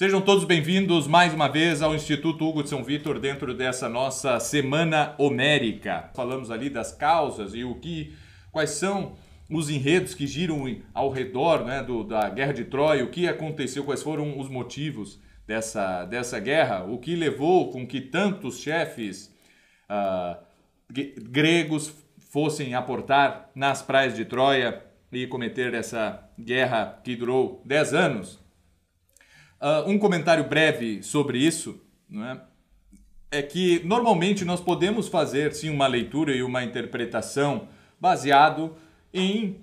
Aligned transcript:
Sejam 0.00 0.22
todos 0.22 0.44
bem-vindos 0.44 1.06
mais 1.06 1.34
uma 1.34 1.46
vez 1.46 1.82
ao 1.82 1.94
Instituto 1.94 2.48
Hugo 2.48 2.62
de 2.62 2.70
São 2.70 2.82
Vitor 2.82 3.18
dentro 3.18 3.52
dessa 3.52 3.86
nossa 3.86 4.40
semana 4.40 5.14
homérica. 5.18 6.08
Falamos 6.14 6.50
ali 6.50 6.70
das 6.70 6.90
causas 6.90 7.54
e 7.54 7.64
o 7.64 7.74
que, 7.74 8.16
quais 8.50 8.70
são 8.70 9.14
os 9.50 9.68
enredos 9.68 10.14
que 10.14 10.26
giram 10.26 10.64
ao 10.94 11.10
redor 11.10 11.66
né, 11.66 11.82
do, 11.82 12.02
da 12.02 12.30
Guerra 12.30 12.54
de 12.54 12.64
Troia, 12.64 13.04
o 13.04 13.10
que 13.10 13.28
aconteceu, 13.28 13.84
quais 13.84 14.02
foram 14.02 14.40
os 14.40 14.48
motivos 14.48 15.20
dessa, 15.46 16.06
dessa 16.06 16.40
guerra, 16.40 16.82
o 16.82 16.96
que 16.96 17.14
levou 17.14 17.70
com 17.70 17.86
que 17.86 18.00
tantos 18.00 18.58
chefes 18.58 19.30
uh, 19.90 20.42
gregos 21.28 21.92
fossem 22.30 22.74
aportar 22.74 23.50
nas 23.54 23.82
praias 23.82 24.16
de 24.16 24.24
Troia 24.24 24.82
e 25.12 25.26
cometer 25.26 25.74
essa 25.74 26.26
guerra 26.38 26.98
que 27.04 27.14
durou 27.14 27.60
10 27.66 27.92
anos. 27.92 28.49
Uh, 29.60 29.90
um 29.90 29.98
comentário 29.98 30.48
breve 30.48 31.02
sobre 31.02 31.38
isso 31.38 31.78
é? 32.12 32.38
é 33.38 33.42
que 33.42 33.82
normalmente 33.84 34.44
nós 34.44 34.60
podemos 34.60 35.06
fazer 35.06 35.52
sim 35.52 35.68
uma 35.68 35.86
leitura 35.86 36.34
e 36.34 36.42
uma 36.42 36.64
interpretação 36.64 37.68
baseado 38.00 38.74
em 39.12 39.60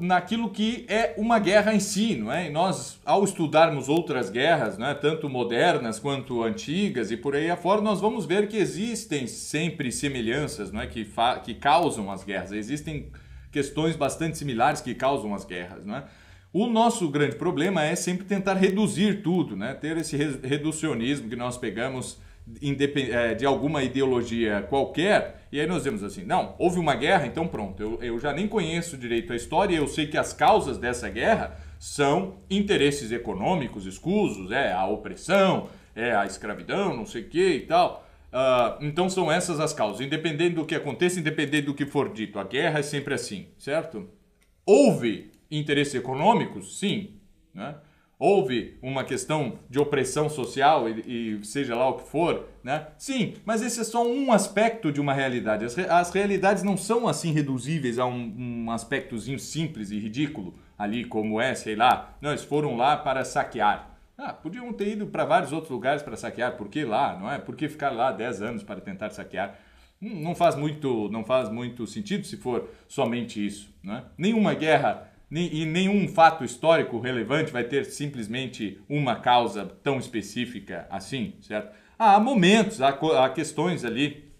naquilo 0.00 0.50
que 0.50 0.84
é 0.88 1.14
uma 1.16 1.38
guerra 1.38 1.72
em 1.72 1.78
si, 1.78 2.16
não 2.16 2.32
é? 2.32 2.48
E 2.48 2.50
nós, 2.50 2.98
ao 3.04 3.22
estudarmos 3.22 3.88
outras 3.88 4.28
guerras, 4.28 4.76
não 4.76 4.88
é? 4.88 4.94
tanto 4.94 5.28
modernas 5.28 6.00
quanto 6.00 6.42
antigas 6.42 7.12
e 7.12 7.16
por 7.16 7.36
aí 7.36 7.48
afora, 7.48 7.80
nós 7.80 8.00
vamos 8.00 8.26
ver 8.26 8.48
que 8.48 8.56
existem 8.56 9.28
sempre 9.28 9.92
semelhanças, 9.92 10.72
não 10.72 10.80
é? 10.80 10.88
Que, 10.88 11.08
que 11.44 11.54
causam 11.54 12.10
as 12.10 12.24
guerras. 12.24 12.50
Existem 12.50 13.12
questões 13.52 13.94
bastante 13.94 14.36
similares 14.36 14.80
que 14.80 14.94
causam 14.96 15.32
as 15.32 15.44
guerras, 15.44 15.86
não 15.86 15.96
é? 15.96 16.04
O 16.60 16.66
nosso 16.66 17.08
grande 17.08 17.36
problema 17.36 17.84
é 17.84 17.94
sempre 17.94 18.26
tentar 18.26 18.54
reduzir 18.54 19.22
tudo, 19.22 19.56
né? 19.56 19.74
Ter 19.74 19.96
esse 19.96 20.16
reducionismo 20.16 21.28
que 21.28 21.36
nós 21.36 21.56
pegamos 21.56 22.18
é, 23.12 23.32
de 23.32 23.46
alguma 23.46 23.84
ideologia 23.84 24.66
qualquer, 24.68 25.46
e 25.52 25.60
aí 25.60 25.68
nós 25.68 25.84
dizemos 25.84 26.02
assim: 26.02 26.24
não, 26.24 26.56
houve 26.58 26.80
uma 26.80 26.96
guerra, 26.96 27.28
então 27.28 27.46
pronto, 27.46 27.80
eu, 27.80 28.02
eu 28.02 28.18
já 28.18 28.32
nem 28.32 28.48
conheço 28.48 28.96
direito 28.96 29.32
a 29.32 29.36
história, 29.36 29.76
eu 29.76 29.86
sei 29.86 30.08
que 30.08 30.18
as 30.18 30.32
causas 30.32 30.78
dessa 30.78 31.08
guerra 31.08 31.56
são 31.78 32.38
interesses 32.50 33.12
econômicos 33.12 33.86
escusos, 33.86 34.50
é 34.50 34.72
a 34.72 34.84
opressão, 34.84 35.68
é 35.94 36.12
a 36.12 36.26
escravidão, 36.26 36.96
não 36.96 37.06
sei 37.06 37.22
o 37.22 37.28
que 37.28 37.50
e 37.50 37.66
tal. 37.66 38.04
Uh, 38.32 38.84
então 38.84 39.08
são 39.08 39.30
essas 39.30 39.60
as 39.60 39.72
causas. 39.72 40.00
Independente 40.00 40.56
do 40.56 40.64
que 40.64 40.74
aconteça, 40.74 41.20
independente 41.20 41.66
do 41.66 41.74
que 41.74 41.86
for 41.86 42.12
dito, 42.12 42.36
a 42.36 42.42
guerra 42.42 42.80
é 42.80 42.82
sempre 42.82 43.14
assim, 43.14 43.46
certo? 43.56 44.08
Houve 44.66 45.37
interesses 45.50 45.94
econômicos? 45.94 46.78
Sim. 46.78 47.14
Né? 47.54 47.74
houve 48.18 48.76
uma 48.82 49.04
questão 49.04 49.60
de 49.70 49.78
opressão 49.78 50.28
social 50.28 50.88
e, 50.88 51.38
e, 51.38 51.44
seja 51.44 51.76
lá 51.76 51.88
o 51.88 51.94
que 51.94 52.08
for, 52.08 52.48
né? 52.64 52.88
Sim, 52.98 53.34
mas 53.44 53.62
esse 53.62 53.80
é 53.80 53.84
só 53.84 54.04
um 54.04 54.32
aspecto 54.32 54.90
de 54.90 55.00
uma 55.00 55.12
realidade. 55.12 55.64
As, 55.64 55.78
as 55.78 56.10
realidades 56.10 56.62
não 56.62 56.76
são 56.76 57.06
assim 57.06 57.32
reduzíveis 57.32 57.98
a 57.98 58.06
um, 58.06 58.64
um 58.66 58.70
aspectozinho 58.72 59.38
simples 59.38 59.90
e 59.90 59.98
ridículo 59.98 60.54
ali, 60.76 61.04
como 61.04 61.40
é, 61.40 61.54
sei 61.54 61.76
lá. 61.76 62.16
Não, 62.20 62.30
eles 62.30 62.42
foram 62.42 62.76
lá 62.76 62.96
para 62.96 63.24
saquear. 63.24 63.96
Ah, 64.16 64.32
podiam 64.32 64.72
ter 64.72 64.88
ido 64.88 65.06
para 65.06 65.24
vários 65.24 65.52
outros 65.52 65.70
lugares 65.70 66.02
para 66.02 66.16
saquear. 66.16 66.56
Por 66.56 66.68
que 66.68 66.84
lá, 66.84 67.16
não 67.16 67.30
é? 67.30 67.38
Por 67.38 67.54
que 67.54 67.68
ficar 67.68 67.90
lá 67.90 68.10
10 68.10 68.42
anos 68.42 68.62
para 68.64 68.80
tentar 68.80 69.10
saquear? 69.10 69.56
Hum, 70.02 70.20
não 70.22 70.34
faz 70.34 70.56
muito, 70.56 71.08
não 71.10 71.24
faz 71.24 71.48
muito 71.48 71.86
sentido 71.86 72.26
se 72.26 72.36
for 72.36 72.68
somente 72.88 73.44
isso, 73.44 73.72
é? 73.86 74.02
Nenhuma 74.16 74.54
guerra 74.54 75.07
e 75.30 75.66
nenhum 75.66 76.08
fato 76.08 76.42
histórico 76.44 76.98
relevante 76.98 77.52
vai 77.52 77.64
ter 77.64 77.84
simplesmente 77.84 78.80
uma 78.88 79.16
causa 79.16 79.66
tão 79.82 79.98
específica 79.98 80.86
assim, 80.90 81.34
certo? 81.42 81.74
Há 81.98 82.18
momentos, 82.18 82.80
há, 82.80 82.88
há 82.88 83.28
questões 83.28 83.84
ali 83.84 84.32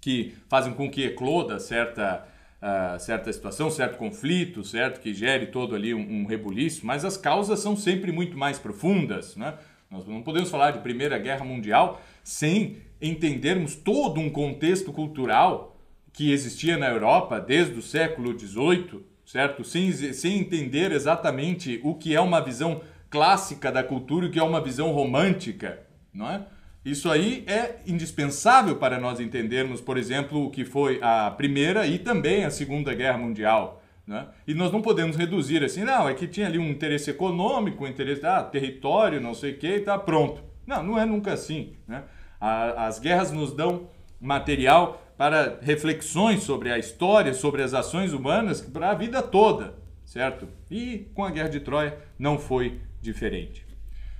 que 0.00 0.34
fazem 0.48 0.72
com 0.72 0.88
que 0.88 1.04
ecloda 1.04 1.58
certa, 1.58 2.26
uh, 2.62 2.98
certa 2.98 3.32
situação, 3.32 3.70
certo 3.70 3.98
conflito, 3.98 4.64
certo? 4.64 5.00
Que 5.00 5.12
gere 5.12 5.46
todo 5.48 5.74
ali 5.74 5.92
um, 5.92 6.22
um 6.22 6.26
rebuliço, 6.26 6.86
mas 6.86 7.04
as 7.04 7.16
causas 7.16 7.58
são 7.58 7.76
sempre 7.76 8.10
muito 8.12 8.38
mais 8.38 8.58
profundas, 8.58 9.36
né? 9.36 9.54
Nós 9.90 10.06
não 10.06 10.22
podemos 10.22 10.50
falar 10.50 10.70
de 10.70 10.78
Primeira 10.78 11.18
Guerra 11.18 11.44
Mundial 11.44 12.00
sem 12.22 12.78
entendermos 13.00 13.76
todo 13.76 14.20
um 14.20 14.30
contexto 14.30 14.92
cultural 14.92 15.76
que 16.12 16.32
existia 16.32 16.76
na 16.76 16.88
Europa 16.88 17.38
desde 17.38 17.74
o 17.74 17.82
século 17.82 18.36
XVIII, 18.38 19.04
certo? 19.26 19.64
Sem, 19.64 19.92
sem 19.92 20.38
entender 20.38 20.92
exatamente 20.92 21.80
o 21.82 21.94
que 21.94 22.14
é 22.14 22.20
uma 22.20 22.40
visão 22.40 22.80
clássica 23.10 23.70
da 23.70 23.82
cultura 23.82 24.26
e 24.26 24.28
o 24.28 24.32
que 24.32 24.38
é 24.38 24.42
uma 24.42 24.60
visão 24.60 24.92
romântica, 24.92 25.80
não 26.14 26.30
é? 26.30 26.46
Isso 26.84 27.10
aí 27.10 27.42
é 27.48 27.80
indispensável 27.84 28.76
para 28.76 29.00
nós 29.00 29.18
entendermos, 29.18 29.80
por 29.80 29.98
exemplo, 29.98 30.44
o 30.44 30.50
que 30.50 30.64
foi 30.64 31.00
a 31.02 31.28
Primeira 31.32 31.84
e 31.84 31.98
também 31.98 32.44
a 32.44 32.50
Segunda 32.50 32.94
Guerra 32.94 33.18
Mundial. 33.18 33.82
Né? 34.06 34.24
E 34.46 34.54
nós 34.54 34.70
não 34.70 34.80
podemos 34.80 35.16
reduzir 35.16 35.64
assim, 35.64 35.82
não, 35.82 36.08
é 36.08 36.14
que 36.14 36.28
tinha 36.28 36.46
ali 36.46 36.58
um 36.58 36.68
interesse 36.68 37.10
econômico, 37.10 37.82
um 37.82 37.88
interesse, 37.88 38.24
ah, 38.24 38.40
território, 38.40 39.20
não 39.20 39.34
sei 39.34 39.54
o 39.54 39.58
que, 39.58 39.80
tá 39.80 39.98
pronto. 39.98 40.40
Não, 40.64 40.80
não 40.80 40.98
é 40.98 41.04
nunca 41.04 41.32
assim. 41.32 41.74
Né? 41.88 42.04
A, 42.40 42.86
as 42.86 43.00
guerras 43.00 43.32
nos 43.32 43.52
dão 43.52 43.88
material 44.20 45.02
para 45.16 45.58
reflexões 45.62 46.42
sobre 46.42 46.70
a 46.70 46.78
história, 46.78 47.32
sobre 47.32 47.62
as 47.62 47.72
ações 47.72 48.12
humanas 48.12 48.60
para 48.60 48.90
a 48.90 48.94
vida 48.94 49.22
toda, 49.22 49.74
certo? 50.04 50.48
E 50.70 51.10
com 51.14 51.24
a 51.24 51.30
Guerra 51.30 51.48
de 51.48 51.60
Troia 51.60 51.98
não 52.18 52.38
foi 52.38 52.80
diferente. 53.00 53.64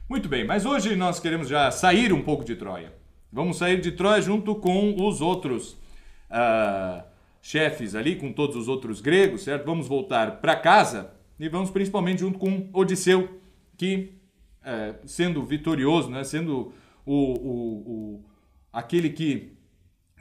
Muito 0.09 0.29
bem, 0.29 0.45
mas 0.45 0.65
hoje 0.65 0.95
nós 0.97 1.19
queremos 1.21 1.49
já 1.49 1.71
sair 1.71 2.13
um 2.13 2.23
pouco 2.23 2.45
de 2.45 2.57
Troia. 2.57 2.93
Vamos 3.31 3.59
sair 3.59 3.81
de 3.81 3.93
Troia 3.93 4.23
junto 4.23 4.55
com 4.55 4.95
os 5.05 5.21
outros 5.21 5.73
uh, 6.31 7.03
chefes 7.43 7.95
ali, 7.95 8.17
com 8.17 8.33
todos 8.33 8.57
os 8.57 8.69
outros 8.69 9.01
gregos, 9.01 9.43
certo? 9.43 9.67
Vamos 9.67 9.89
voltar 9.89 10.41
para 10.41 10.57
casa 10.57 11.13
e 11.39 11.49
vamos 11.49 11.71
principalmente 11.71 12.21
junto 12.21 12.39
com 12.39 12.71
Odisseu, 12.73 13.41
que 13.77 14.15
uh, 14.63 15.07
sendo 15.07 15.45
vitorioso, 15.45 16.09
né, 16.11 16.25
sendo 16.25 16.73
o, 17.05 17.15
o, 17.15 17.91
o 17.91 18.25
aquele 18.73 19.11
que 19.11 19.56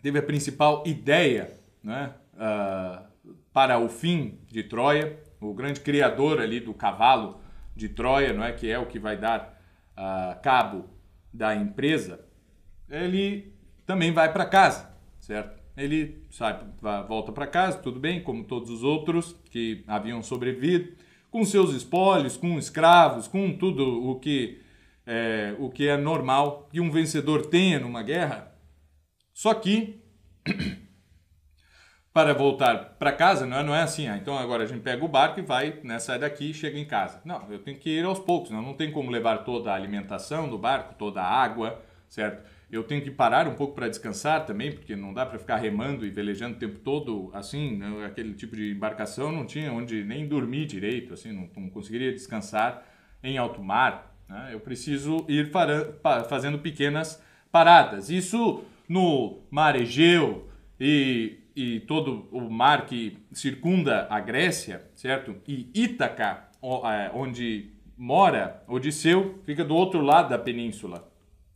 teve 0.05 0.19
a 0.19 0.21
principal 0.21 0.83
ideia 0.85 1.59
né, 1.81 2.13
uh, 2.35 3.33
para 3.51 3.79
o 3.79 3.89
fim 3.89 4.38
de 4.45 4.61
Troia, 4.61 5.19
o 5.41 5.51
grande 5.51 5.79
criador 5.79 6.39
ali 6.39 6.59
do 6.59 6.75
cavalo 6.75 7.41
de 7.75 7.89
Troia, 7.89 8.31
não 8.31 8.43
é 8.43 8.51
que 8.51 8.69
é 8.69 8.77
o 8.77 8.85
que 8.85 8.99
vai 8.99 9.17
dar 9.17 9.59
uh, 9.97 10.39
cabo 10.43 10.85
da 11.33 11.55
empresa, 11.55 12.23
ele 12.88 13.51
também 13.83 14.11
vai 14.11 14.31
para 14.31 14.45
casa, 14.45 14.95
certo? 15.19 15.59
Ele 15.75 16.23
sai, 16.29 16.63
volta 17.07 17.31
para 17.31 17.47
casa, 17.47 17.79
tudo 17.79 17.99
bem, 17.99 18.22
como 18.22 18.43
todos 18.43 18.69
os 18.69 18.83
outros 18.83 19.35
que 19.49 19.83
haviam 19.87 20.22
sobrevivido, 20.22 20.93
com 21.31 21.43
seus 21.43 21.73
espólios, 21.73 22.37
com 22.37 22.59
escravos, 22.59 23.27
com 23.27 23.57
tudo 23.57 24.07
o 24.07 24.19
que 24.19 24.61
é, 25.07 25.55
o 25.57 25.67
que 25.67 25.87
é 25.87 25.97
normal 25.97 26.69
que 26.72 26.79
um 26.79 26.91
vencedor 26.91 27.47
tenha 27.47 27.79
numa 27.79 28.03
guerra, 28.03 28.54
só 29.35 29.53
que, 29.53 30.01
para 32.13 32.34
voltar 32.34 32.96
para 32.97 33.12
casa, 33.12 33.46
não 33.46 33.57
é, 33.57 33.63
não 33.63 33.75
é 33.75 33.81
assim, 33.81 34.07
ah, 34.07 34.16
então 34.16 34.38
agora 34.38 34.63
a 34.63 34.66
gente 34.66 34.79
pega 34.79 35.03
o 35.03 35.09
barco 35.09 35.41
e 35.41 35.44
vai, 35.44 35.78
né, 35.84 36.00
sai 36.00 36.18
daqui 36.18 36.51
e 36.51 36.53
chega 36.53 36.79
em 36.79 36.85
casa. 36.85 37.22
Não, 37.25 37.51
eu 37.51 37.59
tenho 37.59 37.78
que 37.78 37.90
ir 37.90 38.06
aos 38.06 38.18
poucos, 38.18 38.50
não, 38.50 38.62
não 38.62 38.73
tem 38.73 38.94
como 38.94 39.12
levar 39.12 39.40
toda 39.40 39.73
a 39.73 39.75
alimentação 39.75 40.47
do 40.47 40.57
barco, 40.57 40.96
toda 40.97 41.22
a 41.22 41.29
água, 41.29 41.84
certo? 42.07 42.50
Eu 42.72 42.85
tenho 42.85 43.01
que 43.01 43.12
parar 43.12 43.46
um 43.46 43.56
pouco 43.56 43.75
para 43.75 43.90
descansar 43.90 44.46
também, 44.46 44.72
porque 44.72 44.96
não 44.96 45.13
dá 45.13 45.25
para 45.25 45.38
ficar 45.38 45.57
remando 45.57 46.06
e 46.06 46.09
velejando 46.09 46.56
o 46.56 46.59
tempo 46.59 46.79
todo 46.79 47.29
assim, 47.34 47.75
né, 47.75 48.06
aquele 48.06 48.34
tipo 48.35 48.56
de 48.56 48.72
embarcação 48.72 49.34
não 49.34 49.46
tinha 49.46 49.73
onde 49.73 50.02
nem 50.06 50.25
dormir 50.25 50.66
direito, 50.66 51.13
assim, 51.13 51.34
não, 51.34 51.50
não 51.57 51.69
conseguiria 51.69 52.13
descansar 52.13 52.85
em 53.22 53.38
alto 53.38 53.62
mar. 53.62 54.16
Né? 54.29 54.52
Eu 54.53 54.62
preciso 54.62 55.26
ir 55.28 55.52
fazendo 56.29 56.58
pequenas 56.59 57.22
paradas. 57.52 58.09
Isso 58.09 58.64
no 58.87 59.41
mar 59.49 59.76
Egeu 59.76 60.49
e, 60.79 61.40
e 61.55 61.79
todo 61.82 62.28
o 62.32 62.49
mar 62.49 62.85
que 62.85 63.17
circunda 63.32 64.08
a 64.09 64.20
Grécia, 64.20 64.90
certo? 64.96 65.35
E 65.47 65.70
Ítaca, 65.73 66.49
é, 66.61 67.11
onde 67.14 67.72
mora 67.97 68.64
Odisseu, 68.67 69.40
fica 69.46 69.64
do 69.64 69.76
outro 69.76 70.02
lado 70.02 70.29
da 70.29 70.37
península 70.37 71.09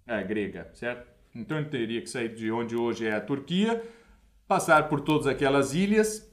é, 0.08 0.24
grega, 0.24 0.70
certo? 0.74 1.08
Então 1.36 1.58
ele 1.58 1.70
teria 1.70 2.02
que 2.02 2.10
sair 2.10 2.34
de 2.34 2.52
onde 2.52 2.76
hoje 2.76 3.06
é 3.06 3.16
a 3.16 3.22
Turquia, 3.22 3.82
passar 4.48 4.90
por 4.90 5.02
todas 5.02 5.28
aquelas 5.28 5.74
ilhas 5.74 6.28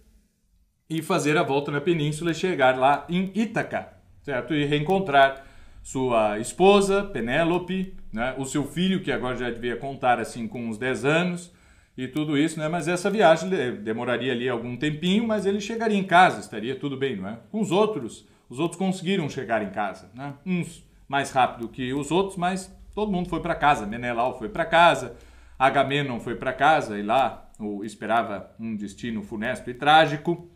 e 0.88 1.02
fazer 1.02 1.36
a 1.36 1.42
volta 1.42 1.70
na 1.70 1.80
península 1.80 2.30
e 2.30 2.34
chegar 2.34 2.78
lá 2.78 3.04
em 3.08 3.30
Ítaca, 3.34 3.92
certo? 4.22 4.54
E 4.54 4.64
reencontrar 4.64 5.44
sua 5.86 6.40
esposa, 6.40 7.04
Penélope, 7.04 7.94
né? 8.12 8.34
o 8.36 8.44
seu 8.44 8.64
filho, 8.64 9.04
que 9.04 9.12
agora 9.12 9.36
já 9.36 9.50
devia 9.50 9.76
contar 9.76 10.18
assim 10.18 10.48
com 10.48 10.66
uns 10.66 10.76
10 10.76 11.04
anos, 11.04 11.52
e 11.96 12.08
tudo 12.08 12.36
isso, 12.36 12.58
né? 12.58 12.68
Mas 12.68 12.88
essa 12.88 13.08
viagem 13.08 13.48
demoraria 13.84 14.32
ali 14.32 14.48
algum 14.48 14.76
tempinho, 14.76 15.24
mas 15.24 15.46
ele 15.46 15.60
chegaria 15.60 15.96
em 15.96 16.02
casa, 16.02 16.40
estaria 16.40 16.74
tudo 16.74 16.96
bem, 16.96 17.14
não 17.14 17.28
é? 17.28 17.38
Com 17.52 17.60
os 17.60 17.70
outros, 17.70 18.26
os 18.50 18.58
outros 18.58 18.76
conseguiram 18.76 19.28
chegar 19.28 19.62
em 19.62 19.70
casa, 19.70 20.10
né? 20.12 20.34
Uns 20.44 20.84
mais 21.06 21.30
rápido 21.30 21.68
que 21.68 21.94
os 21.94 22.10
outros, 22.10 22.36
mas 22.36 22.76
todo 22.92 23.12
mundo 23.12 23.28
foi 23.28 23.38
para 23.40 23.54
casa. 23.54 23.86
Menelau 23.86 24.36
foi 24.36 24.48
para 24.48 24.64
casa, 24.64 25.14
Agamenon 25.56 26.18
foi 26.18 26.34
para 26.34 26.52
casa 26.52 26.98
e 26.98 27.02
lá 27.02 27.48
o, 27.60 27.84
esperava 27.84 28.50
um 28.58 28.74
destino 28.74 29.22
funesto 29.22 29.70
e 29.70 29.74
trágico. 29.74 30.50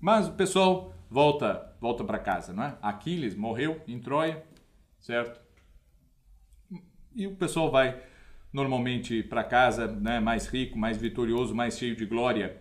Mas 0.00 0.26
o 0.26 0.32
pessoal 0.32 0.94
volta 1.10 1.70
volta 1.80 2.04
para 2.04 2.18
casa, 2.18 2.52
não 2.52 2.62
é? 2.62 2.74
Aquiles 2.82 3.34
morreu 3.34 3.80
em 3.88 3.98
Troia, 3.98 4.42
certo? 5.00 5.40
E 7.14 7.26
o 7.26 7.34
pessoal 7.34 7.70
vai 7.70 8.00
normalmente 8.52 9.22
para 9.22 9.42
casa, 9.44 9.86
né, 9.86 10.20
mais 10.20 10.46
rico, 10.46 10.78
mais 10.78 10.96
vitorioso, 10.96 11.54
mais 11.54 11.78
cheio 11.78 11.96
de 11.96 12.06
glória. 12.06 12.56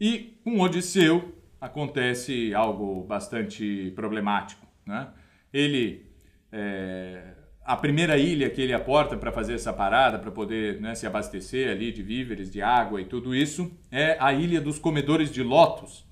E 0.00 0.38
com 0.44 0.60
Odisseu 0.60 1.36
acontece 1.60 2.52
algo 2.54 3.04
bastante 3.04 3.92
problemático, 3.94 4.66
né? 4.84 5.08
Ele 5.52 6.06
é, 6.50 7.34
a 7.64 7.76
primeira 7.76 8.18
ilha 8.18 8.50
que 8.50 8.60
ele 8.60 8.72
aporta 8.72 9.16
para 9.16 9.30
fazer 9.30 9.54
essa 9.54 9.72
parada, 9.72 10.18
para 10.18 10.30
poder 10.30 10.80
né, 10.80 10.94
se 10.94 11.06
abastecer 11.06 11.70
ali 11.70 11.92
de 11.92 12.02
víveres, 12.02 12.50
de 12.50 12.60
água 12.60 13.00
e 13.00 13.04
tudo 13.04 13.34
isso, 13.34 13.70
é 13.90 14.16
a 14.20 14.32
ilha 14.32 14.60
dos 14.60 14.78
comedores 14.78 15.30
de 15.30 15.42
lótus. 15.42 16.04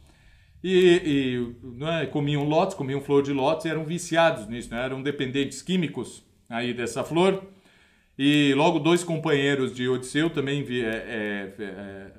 E, 0.63 1.03
e 1.05 1.77
né, 1.79 2.07
comiam 2.07 2.45
lótus, 2.45 2.75
comiam 2.75 3.01
flor 3.01 3.23
de 3.23 3.33
lótus 3.33 3.65
e 3.65 3.69
eram 3.69 3.85
viciados 3.85 4.47
nisso, 4.47 4.71
né, 4.71 4.85
eram 4.85 5.03
dependentes 5.03 5.63
químicos 5.63 6.25
aí 6.49 6.75
dessa 6.75 7.03
flor. 7.03 7.43
E 8.19 8.53
logo 8.55 8.79
dois 8.79 9.03
companheiros 9.03 9.75
de 9.75 9.89
Odisseu 9.89 10.29
também 10.29 10.63
é, 10.69 10.85
é, 10.85 11.55
é, 11.59 12.13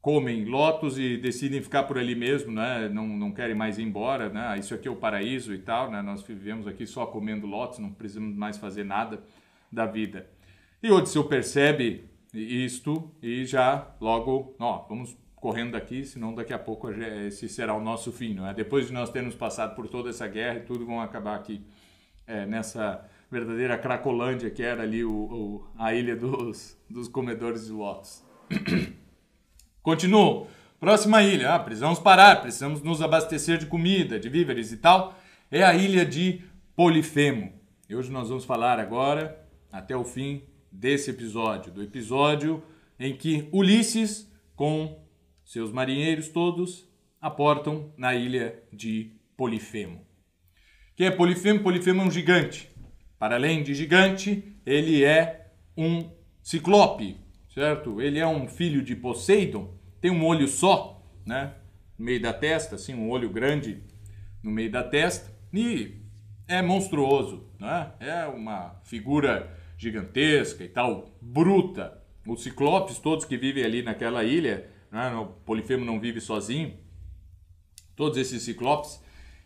comem 0.00 0.44
lótus 0.46 0.98
e 0.98 1.18
decidem 1.18 1.60
ficar 1.60 1.82
por 1.82 1.98
ali 1.98 2.14
mesmo, 2.14 2.50
né? 2.52 2.88
não, 2.88 3.06
não 3.06 3.30
querem 3.30 3.54
mais 3.54 3.76
ir 3.76 3.82
embora. 3.82 4.30
Né? 4.30 4.40
Ah, 4.46 4.56
isso 4.56 4.74
aqui 4.74 4.88
é 4.88 4.90
o 4.90 4.96
paraíso 4.96 5.52
e 5.52 5.58
tal, 5.58 5.90
né? 5.90 6.00
nós 6.00 6.22
vivemos 6.22 6.66
aqui 6.66 6.86
só 6.86 7.04
comendo 7.04 7.46
lótus, 7.46 7.80
não 7.80 7.92
precisamos 7.92 8.34
mais 8.34 8.56
fazer 8.56 8.84
nada 8.84 9.22
da 9.70 9.84
vida. 9.84 10.26
E 10.82 10.90
Odisseu 10.90 11.24
percebe 11.24 12.04
isto 12.32 13.10
e 13.22 13.44
já 13.44 13.94
logo, 14.00 14.54
ó, 14.58 14.86
vamos 14.88 15.16
correndo 15.44 15.72
daqui, 15.72 16.06
senão 16.06 16.34
daqui 16.34 16.54
a 16.54 16.58
pouco 16.58 16.90
esse 16.90 17.50
será 17.50 17.74
o 17.74 17.80
nosso 17.80 18.10
fim. 18.10 18.32
Não 18.32 18.48
é? 18.48 18.54
Depois 18.54 18.86
de 18.86 18.94
nós 18.94 19.10
termos 19.10 19.34
passado 19.34 19.74
por 19.74 19.86
toda 19.86 20.08
essa 20.08 20.26
guerra 20.26 20.56
e 20.56 20.62
tudo, 20.62 20.86
vão 20.86 21.02
acabar 21.02 21.36
aqui 21.36 21.60
é, 22.26 22.46
nessa 22.46 23.06
verdadeira 23.30 23.76
Cracolândia, 23.76 24.48
que 24.48 24.62
era 24.62 24.84
ali 24.84 25.04
o, 25.04 25.12
o, 25.12 25.66
a 25.78 25.92
ilha 25.92 26.16
dos, 26.16 26.78
dos 26.88 27.08
comedores 27.08 27.66
de 27.66 27.72
lotos. 27.72 28.24
Continuo. 29.82 30.46
Próxima 30.80 31.22
ilha. 31.22 31.54
Ah, 31.54 31.58
precisamos 31.58 31.98
parar, 31.98 32.40
precisamos 32.40 32.80
nos 32.80 33.02
abastecer 33.02 33.58
de 33.58 33.66
comida, 33.66 34.18
de 34.18 34.30
víveres 34.30 34.72
e 34.72 34.78
tal. 34.78 35.14
É 35.50 35.62
a 35.62 35.74
ilha 35.74 36.06
de 36.06 36.40
Polifemo. 36.74 37.52
E 37.86 37.94
hoje 37.94 38.10
nós 38.10 38.30
vamos 38.30 38.46
falar 38.46 38.80
agora, 38.80 39.46
até 39.70 39.94
o 39.94 40.04
fim 40.04 40.42
desse 40.72 41.10
episódio, 41.10 41.70
do 41.70 41.82
episódio 41.82 42.62
em 42.98 43.14
que 43.14 43.46
Ulisses, 43.52 44.26
com 44.56 45.03
seus 45.44 45.70
marinheiros 45.70 46.28
todos, 46.28 46.88
aportam 47.20 47.92
na 47.96 48.14
ilha 48.14 48.62
de 48.72 49.12
Polifemo. 49.36 50.04
Quem 50.96 51.06
é 51.06 51.10
Polifemo? 51.10 51.60
Polifemo 51.60 52.02
é 52.02 52.04
um 52.04 52.10
gigante. 52.10 52.70
Para 53.18 53.36
além 53.36 53.62
de 53.62 53.74
gigante, 53.74 54.56
ele 54.64 55.04
é 55.04 55.50
um 55.76 56.10
ciclope, 56.42 57.16
certo? 57.52 58.00
Ele 58.00 58.18
é 58.18 58.26
um 58.26 58.46
filho 58.46 58.82
de 58.82 58.94
Poseidon, 58.94 59.74
tem 60.00 60.10
um 60.10 60.24
olho 60.24 60.46
só, 60.46 61.02
né? 61.24 61.54
No 61.98 62.04
meio 62.04 62.20
da 62.20 62.32
testa, 62.32 62.74
assim, 62.74 62.94
um 62.94 63.08
olho 63.08 63.30
grande 63.30 63.82
no 64.42 64.50
meio 64.50 64.70
da 64.70 64.82
testa 64.82 65.32
e 65.52 66.02
é 66.46 66.60
monstruoso, 66.60 67.48
né? 67.58 67.92
É 68.00 68.26
uma 68.26 68.80
figura 68.84 69.56
gigantesca 69.78 70.62
e 70.62 70.68
tal, 70.68 71.16
bruta. 71.20 72.00
Os 72.26 72.42
ciclopes 72.42 72.98
todos 72.98 73.24
que 73.24 73.36
vivem 73.36 73.64
ali 73.64 73.82
naquela 73.82 74.24
ilha, 74.24 74.68
né? 74.94 75.12
o 75.16 75.26
Polifemo 75.26 75.84
não 75.84 75.98
vive 75.98 76.20
sozinho. 76.20 76.72
Todos 77.96 78.16
esses 78.16 78.42
ciclopes, 78.42 79.02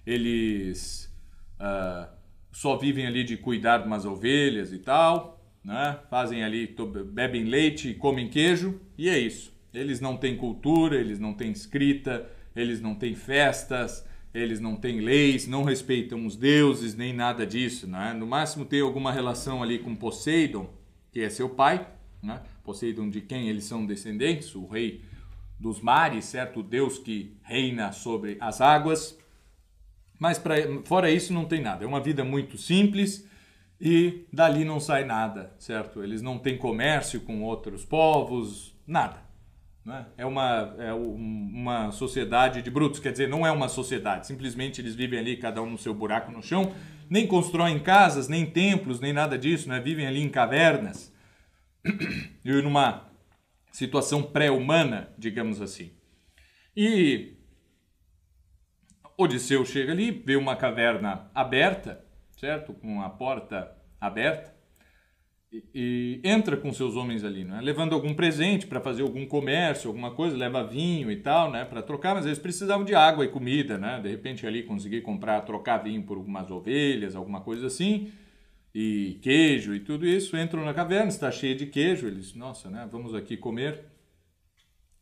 eles 0.07 1.11
uh, 1.59 2.07
só 2.53 2.77
vivem 2.77 3.07
ali 3.07 3.25
de 3.25 3.39
cuidar 3.39 3.79
de 3.79 3.87
umas 3.87 4.05
ovelhas 4.05 4.73
e 4.73 4.79
tal, 4.79 5.43
né? 5.65 5.99
Fazem 6.11 6.45
ali, 6.45 6.77
bebem 7.07 7.45
leite, 7.45 7.95
comem 7.95 8.29
queijo 8.29 8.79
e 8.97 9.09
é 9.09 9.19
isso. 9.19 9.53
Eles 9.73 10.01
não 10.01 10.17
têm 10.17 10.37
cultura, 10.37 10.97
eles 10.97 11.19
não 11.19 11.33
têm 11.33 11.51
escrita, 11.51 12.31
eles 12.55 12.81
não 12.81 12.95
têm 12.95 13.15
festas, 13.15 14.07
eles 14.35 14.61
não 14.61 14.77
têm 14.77 15.01
leis, 15.01 15.47
não 15.47 15.63
respeitam 15.63 16.27
os 16.27 16.37
deuses, 16.37 16.95
nem 16.95 17.13
nada 17.13 17.47
disso, 17.47 17.87
né? 17.87 18.13
No 18.13 18.27
máximo 18.27 18.65
tem 18.65 18.81
alguma 18.81 19.13
relação 19.13 19.63
ali 19.63 19.79
com 19.79 19.97
Poseidon, 19.97 20.71
que 21.11 21.21
é 21.21 21.31
seu 21.31 21.49
pai, 21.49 21.87
né? 22.23 22.43
Poseidon 22.63 23.09
de 23.09 23.23
quem 23.23 23.49
eles 23.49 23.65
são 23.65 23.87
descendentes, 23.87 24.55
o 24.55 24.67
rei 24.67 25.03
dos 25.59 25.81
mares, 25.81 26.25
certo? 26.27 26.61
O 26.61 26.63
deus 26.63 26.99
que 26.99 27.37
reina 27.43 27.93
sobre 27.93 28.37
as 28.41 28.61
águas. 28.61 29.19
Mas 30.19 30.39
pra, 30.39 30.55
fora 30.85 31.11
isso 31.11 31.33
não 31.33 31.45
tem 31.45 31.61
nada. 31.61 31.85
É 31.85 31.87
uma 31.87 32.01
vida 32.01 32.25
muito 32.25 32.57
simples 32.59 33.27
e 33.81 34.27
dali 34.33 34.65
não 34.65 34.81
sai 34.81 35.05
nada, 35.05 35.55
certo? 35.59 36.03
Eles 36.03 36.23
não 36.23 36.39
têm 36.39 36.57
comércio 36.57 37.21
com 37.21 37.43
outros 37.43 37.85
povos, 37.85 38.75
nada. 38.87 39.23
Né? 39.85 40.05
É, 40.19 40.27
uma, 40.27 40.75
é 40.79 40.93
uma 40.93 41.91
sociedade 41.93 42.61
de 42.61 42.71
brutos, 42.71 43.01
quer 43.01 43.13
dizer, 43.13 43.29
não 43.29 43.47
é 43.47 43.53
uma 43.53 43.69
sociedade. 43.69 44.27
Simplesmente 44.27 44.81
eles 44.81 44.95
vivem 44.95 45.19
ali, 45.19 45.37
cada 45.37 45.63
um 45.63 45.71
no 45.71 45.79
seu 45.79 45.95
buraco 45.95 46.31
no 46.31 46.43
chão, 46.43 46.75
nem 47.09 47.27
constroem 47.27 47.79
casas, 47.79 48.29
nem 48.29 48.45
templos, 48.45 49.01
nem 49.01 49.13
nada 49.13 49.39
disso, 49.39 49.69
né? 49.69 49.81
vivem 49.81 50.07
ali 50.07 50.21
em 50.21 50.29
cavernas 50.29 51.13
e 52.45 52.53
numa 52.63 53.08
situação 53.71 54.23
pré-humana, 54.23 55.13
digamos 55.19 55.61
assim. 55.61 55.93
E 56.77 57.37
Odisseu 59.17 59.65
chega 59.65 59.93
ali, 59.93 60.11
vê 60.11 60.37
uma 60.37 60.55
caverna 60.55 61.31
aberta, 61.35 62.05
certo? 62.37 62.73
Com 62.73 63.03
a 63.03 63.11
porta 63.11 63.77
aberta, 64.01 64.55
e, 65.51 65.65
e 65.75 66.21
entra 66.23 66.57
com 66.57 66.73
seus 66.73 66.95
homens 66.95 67.25
ali, 67.25 67.43
né? 67.45 67.59
levando 67.63 67.95
algum 67.95 68.13
presente 68.13 68.67
para 68.67 68.81
fazer 68.81 69.03
algum 69.03 69.27
comércio, 69.27 69.89
alguma 69.89 70.11
coisa, 70.11 70.37
leva 70.37 70.63
vinho 70.63 71.11
e 71.11 71.17
tal, 71.17 71.51
né? 71.51 71.65
Para 71.65 71.83
trocar, 71.83 72.15
mas 72.15 72.27
eles 72.27 72.39
precisavam 72.39 72.85
de 72.85 72.95
água 72.95 73.25
e 73.25 73.29
comida, 73.29 73.79
né? 73.79 73.99
De 74.01 74.09
repente 74.09 74.47
ali 74.47 74.63
conseguir 74.63 75.01
comprar, 75.01 75.41
trocar 75.41 75.79
vinho 75.79 76.03
por 76.03 76.19
algumas 76.19 76.51
ovelhas, 76.51 77.17
alguma 77.17 77.41
coisa 77.41 77.67
assim, 77.67 78.13
e 78.81 79.19
queijo 79.21 79.75
e 79.75 79.81
tudo 79.81 80.07
isso. 80.07 80.37
Entram 80.37 80.65
na 80.65 80.73
caverna, 80.73 81.09
está 81.09 81.33
cheia 81.33 81.53
de 81.53 81.67
queijo, 81.67 82.07
eles, 82.07 82.33
nossa, 82.35 82.71
né? 82.71 82.89
Vamos 82.89 83.13
aqui 83.13 83.37
comer 83.37 83.87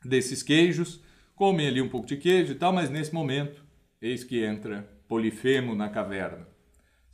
desses 0.03 0.43
queijos, 0.43 1.03
comem 1.35 1.69
ali 1.69 1.83
um 1.83 1.89
pouco 1.89 2.07
de 2.07 2.17
queijo 2.17 2.53
e 2.53 2.55
tal, 2.55 2.73
mas 2.73 2.89
nesse 2.89 3.13
momento 3.13 3.63
eis 4.01 4.25
que 4.25 4.43
entra 4.43 4.89
Polifemo 5.07 5.75
na 5.75 5.91
caverna. 5.91 6.49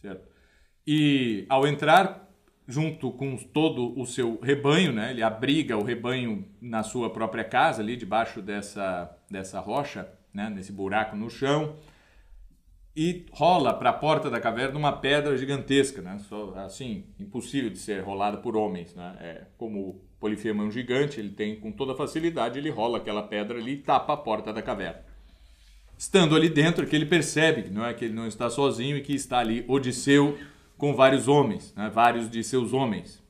Certo? 0.01 0.29
E 0.87 1.47
ao 1.49 1.67
entrar 1.67 2.33
junto 2.69 3.11
com 3.11 3.37
todo 3.37 3.99
o 4.01 4.07
seu 4.07 4.39
rebanho, 4.41 4.93
né, 4.93 5.11
ele 5.11 5.23
abriga 5.23 5.77
o 5.77 5.83
rebanho 5.83 6.47
na 6.61 6.85
sua 6.85 7.11
própria 7.13 7.43
casa, 7.43 7.83
ali 7.83 7.97
debaixo 7.97 8.41
dessa, 8.41 9.13
dessa 9.29 9.59
rocha, 9.59 10.09
né, 10.33 10.49
nesse 10.49 10.71
buraco 10.71 11.17
no 11.17 11.29
chão, 11.29 11.77
e 12.95 13.27
rola 13.33 13.73
para 13.75 13.91
a 13.91 13.95
porta 13.95 14.29
da 14.29 14.41
caverna 14.41 14.79
uma 14.79 14.93
pedra 14.93 15.37
gigantesca, 15.37 16.03
né, 16.03 16.19
só, 16.29 16.55
assim, 16.57 17.05
impossível 17.19 17.71
de 17.71 17.79
ser 17.79 18.03
rolada 18.03 18.37
por 18.37 18.57
homens. 18.57 18.95
Né, 18.95 19.17
é, 19.21 19.47
como 19.57 19.81
o 19.81 20.01
Polifemo 20.21 20.63
é 20.63 20.67
um 20.67 20.71
gigante, 20.71 21.19
ele 21.19 21.31
tem 21.31 21.57
com 21.57 21.73
toda 21.73 21.95
facilidade, 21.95 22.59
ele 22.59 22.71
rola 22.71 22.99
aquela 22.99 23.23
pedra 23.23 23.59
ali 23.59 23.73
e 23.73 23.77
tapa 23.79 24.13
a 24.13 24.17
porta 24.17 24.53
da 24.53 24.63
caverna 24.63 25.13
estando 26.03 26.35
ali 26.35 26.49
dentro, 26.49 26.85
que 26.85 26.97
ele 26.97 27.07
percebe 27.07 27.63
que 27.63 27.71
não 27.71 27.87
é 27.87 27.95
que 27.95 28.05
ele 28.05 28.13
não 28.13 28.27
está 28.27 28.51
sozinho 28.51 28.97
e 28.97 29.03
que 29.03 29.15
está 29.15 29.39
ali 29.39 29.65
Odisseu 29.69 30.37
com 30.77 30.97
vários 30.97 31.29
homens, 31.29 31.73
né, 31.77 31.89
vários 31.95 32.29
de 32.29 32.43
seus 32.43 32.73
homens. 32.73 33.23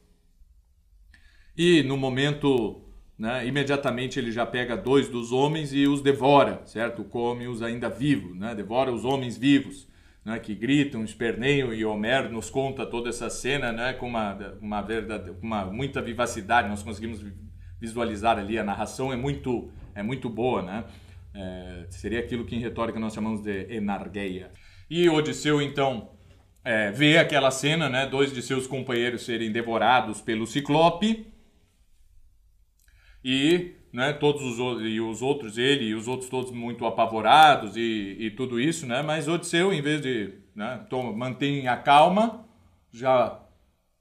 E 1.55 1.83
no 1.83 1.99
momento, 1.99 2.81
né, 3.19 3.47
imediatamente 3.47 4.19
ele 4.19 4.33
já 4.33 4.45
pega 4.45 4.77
dois 4.77 5.09
dos 5.09 5.33
homens 5.33 5.73
e 5.73 5.87
os 5.87 6.03
devora, 6.03 6.63
certo? 6.65 7.05
Come-os 7.05 7.63
ainda 7.63 7.89
vivos, 7.89 8.37
né? 8.37 8.55
devora 8.55 8.93
os 8.93 9.05
homens 9.05 9.37
vivos, 9.37 9.87
né, 10.25 10.39
que 10.39 10.55
gritam, 10.55 11.05
esperneiam 11.05 11.73
e 11.73 11.85
Homero 11.85 12.31
nos 12.31 12.49
conta 12.49 12.87
toda 12.87 13.09
essa 13.09 13.29
cena 13.29 13.73
né, 13.73 13.93
com 13.93 14.07
uma, 14.07 14.57
uma, 14.61 14.83
verdade, 14.83 15.33
uma 15.43 15.65
muita 15.65 16.01
vivacidade, 16.01 16.69
nós 16.69 16.83
conseguimos 16.83 17.25
visualizar 17.81 18.39
ali, 18.39 18.59
a 18.59 18.65
narração 18.65 19.13
é 19.13 19.17
muito, 19.17 19.71
é 19.95 20.03
muito 20.03 20.31
boa, 20.31 20.63
né? 20.63 20.85
É, 21.35 21.87
seria 21.89 22.21
aquilo 22.21 22.45
que 22.45 22.55
em 22.55 22.61
retórica 22.61 23.01
nós 23.01 23.15
chamamos 23.15 23.43
de 23.43 23.67
enargueia. 23.75 24.51
E 24.89 25.09
Odisseu, 25.09 25.61
então, 25.61 26.11
é, 26.65 26.93
vê 26.93 27.19
aquela 27.19 27.51
cena, 27.51 27.89
né, 27.89 28.07
dois 28.07 28.33
de 28.33 28.43
seus 28.43 28.67
companheiros 28.67 29.25
serem 29.25 29.51
devorados 29.51 30.21
pelo 30.21 30.47
Ciclope 30.47 31.32
e 33.25 33.73
né, 33.93 34.13
todos 34.13 34.59
os, 34.59 34.83
e 34.83 35.01
os 35.01 35.23
outros, 35.23 35.59
ele 35.59 35.85
e 35.85 35.95
os 35.95 36.09
outros 36.09 36.31
todos 36.31 36.51
muito 36.51 36.87
apavorados 36.87 37.77
e, 37.77 38.17
e 38.19 38.31
tudo 38.31 38.59
isso, 38.59 38.87
né, 38.87 39.03
mas 39.03 39.29
Odisseu, 39.29 39.73
em 39.73 39.83
vez 39.83 40.01
de 40.01 40.43
né? 40.55 40.85
Toma, 40.89 41.13
mantém 41.13 41.67
a 41.67 41.77
calma, 41.77 42.47
já 42.93 43.41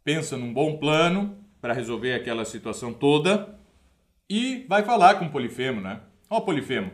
pensa 0.04 0.38
num 0.38 0.54
bom 0.54 0.78
plano 0.78 1.38
para 1.62 1.74
resolver 1.74 2.14
aquela 2.14 2.44
situação 2.46 2.94
toda 2.94 3.58
e 4.30 4.66
vai 4.68 4.84
falar 4.84 5.16
com 5.16 5.30
Polifemo, 5.30 5.82
né? 5.82 6.02
Ó, 6.30 6.38
oh, 6.38 6.42
Polifemo, 6.42 6.92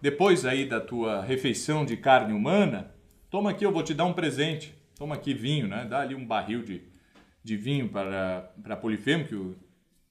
depois 0.00 0.44
aí 0.44 0.66
da 0.66 0.80
tua 0.80 1.22
refeição 1.22 1.84
de 1.84 1.96
carne 1.96 2.32
humana, 2.32 2.94
toma 3.30 3.50
aqui, 3.50 3.64
eu 3.64 3.72
vou 3.72 3.82
te 3.82 3.94
dar 3.94 4.04
um 4.04 4.12
presente. 4.12 4.74
Toma 4.98 5.14
aqui 5.14 5.34
vinho, 5.34 5.66
né? 5.66 5.86
Dá 5.88 6.00
ali 6.00 6.14
um 6.14 6.24
barril 6.24 6.62
de, 6.62 6.82
de 7.44 7.56
vinho 7.56 7.88
para, 7.88 8.50
para 8.62 8.76
Polifemo, 8.76 9.26
que 9.26 9.34
o, 9.34 9.54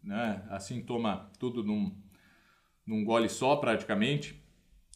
né? 0.06 0.44
assim 0.50 0.82
toma 0.82 1.32
tudo 1.40 1.64
num, 1.64 1.94
num 2.86 3.04
gole 3.04 3.28
só 3.28 3.56
praticamente. 3.56 4.42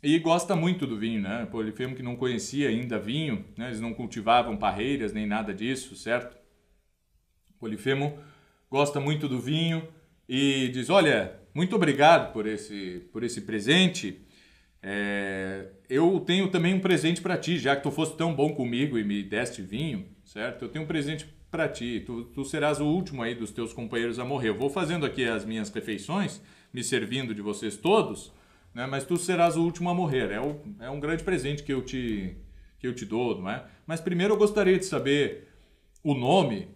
E 0.01 0.17
gosta 0.19 0.55
muito 0.55 0.87
do 0.87 0.97
vinho, 0.97 1.21
né? 1.21 1.45
Polifemo 1.51 1.93
que 1.93 2.03
não 2.03 2.15
conhecia 2.15 2.69
ainda 2.69 2.97
vinho, 2.97 3.43
né? 3.57 3.67
eles 3.67 3.81
não 3.81 3.93
cultivavam 3.93 4.55
parreiras 4.55 5.11
nem 5.11 5.27
nada 5.27 5.53
disso, 5.53 5.93
certo? 5.95 6.37
Polifemo 7.59 8.17
gosta 8.69 8.99
muito 9.01 9.27
do 9.27 9.39
vinho 9.39 9.85
e 10.27 10.69
diz: 10.69 10.89
Olha, 10.89 11.37
muito 11.53 11.75
obrigado 11.75 12.31
por 12.31 12.47
esse, 12.47 13.09
por 13.11 13.23
esse 13.23 13.41
presente. 13.41 14.25
É, 14.81 15.67
eu 15.89 16.21
tenho 16.21 16.49
também 16.49 16.73
um 16.73 16.79
presente 16.79 17.21
para 17.21 17.37
ti, 17.37 17.57
já 17.57 17.75
que 17.75 17.83
tu 17.83 17.91
foste 17.91 18.15
tão 18.15 18.33
bom 18.33 18.53
comigo 18.53 18.97
e 18.97 19.03
me 19.03 19.21
deste 19.21 19.61
vinho, 19.61 20.05
certo? 20.23 20.63
Eu 20.63 20.69
tenho 20.69 20.85
um 20.85 20.87
presente 20.87 21.27
para 21.49 21.67
ti. 21.67 22.03
Tu, 22.05 22.25
tu 22.25 22.45
serás 22.45 22.79
o 22.79 22.85
último 22.85 23.23
aí 23.23 23.35
dos 23.35 23.51
teus 23.51 23.73
companheiros 23.73 24.19
a 24.19 24.25
morrer. 24.25 24.49
Eu 24.49 24.57
vou 24.57 24.69
fazendo 24.69 25.05
aqui 25.05 25.25
as 25.25 25.45
minhas 25.45 25.69
refeições, 25.69 26.41
me 26.73 26.83
servindo 26.83 27.33
de 27.33 27.41
vocês 27.41 27.77
todos 27.77 28.31
né? 28.73 28.85
mas 28.85 29.05
tu 29.05 29.17
serás 29.17 29.57
o 29.57 29.63
último 29.63 29.89
a 29.89 29.93
morrer. 29.93 30.31
É, 30.31 30.39
o, 30.39 30.59
é 30.79 30.89
um 30.89 30.99
grande 30.99 31.23
presente 31.23 31.63
que 31.63 31.73
eu, 31.73 31.83
te, 31.83 32.37
que 32.79 32.87
eu 32.87 32.93
te 32.93 33.05
dou, 33.05 33.39
não 33.41 33.49
é? 33.49 33.65
Mas 33.85 34.01
primeiro 34.01 34.33
eu 34.33 34.37
gostaria 34.37 34.77
de 34.77 34.85
saber 34.85 35.47
o 36.03 36.13
nome, 36.13 36.69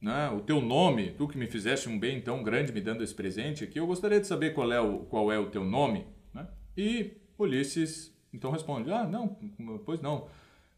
né? 0.00 0.30
o 0.30 0.40
teu 0.40 0.60
nome, 0.60 1.10
tu 1.16 1.28
que 1.28 1.38
me 1.38 1.46
fizeste 1.46 1.88
um 1.88 1.98
bem 1.98 2.20
tão 2.20 2.42
grande 2.42 2.72
me 2.72 2.80
dando 2.80 3.02
esse 3.02 3.14
presente 3.14 3.64
aqui, 3.64 3.78
eu 3.78 3.86
gostaria 3.86 4.20
de 4.20 4.26
saber 4.26 4.54
qual 4.54 4.72
é 4.72 4.80
o, 4.80 5.00
qual 5.00 5.30
é 5.30 5.38
o 5.38 5.50
teu 5.50 5.64
nome. 5.64 6.06
Né? 6.32 6.46
E 6.76 7.12
Ulisses 7.38 8.14
então 8.32 8.50
responde, 8.50 8.90
ah, 8.92 9.04
não, 9.04 9.36
pois 9.84 10.00
não, 10.00 10.28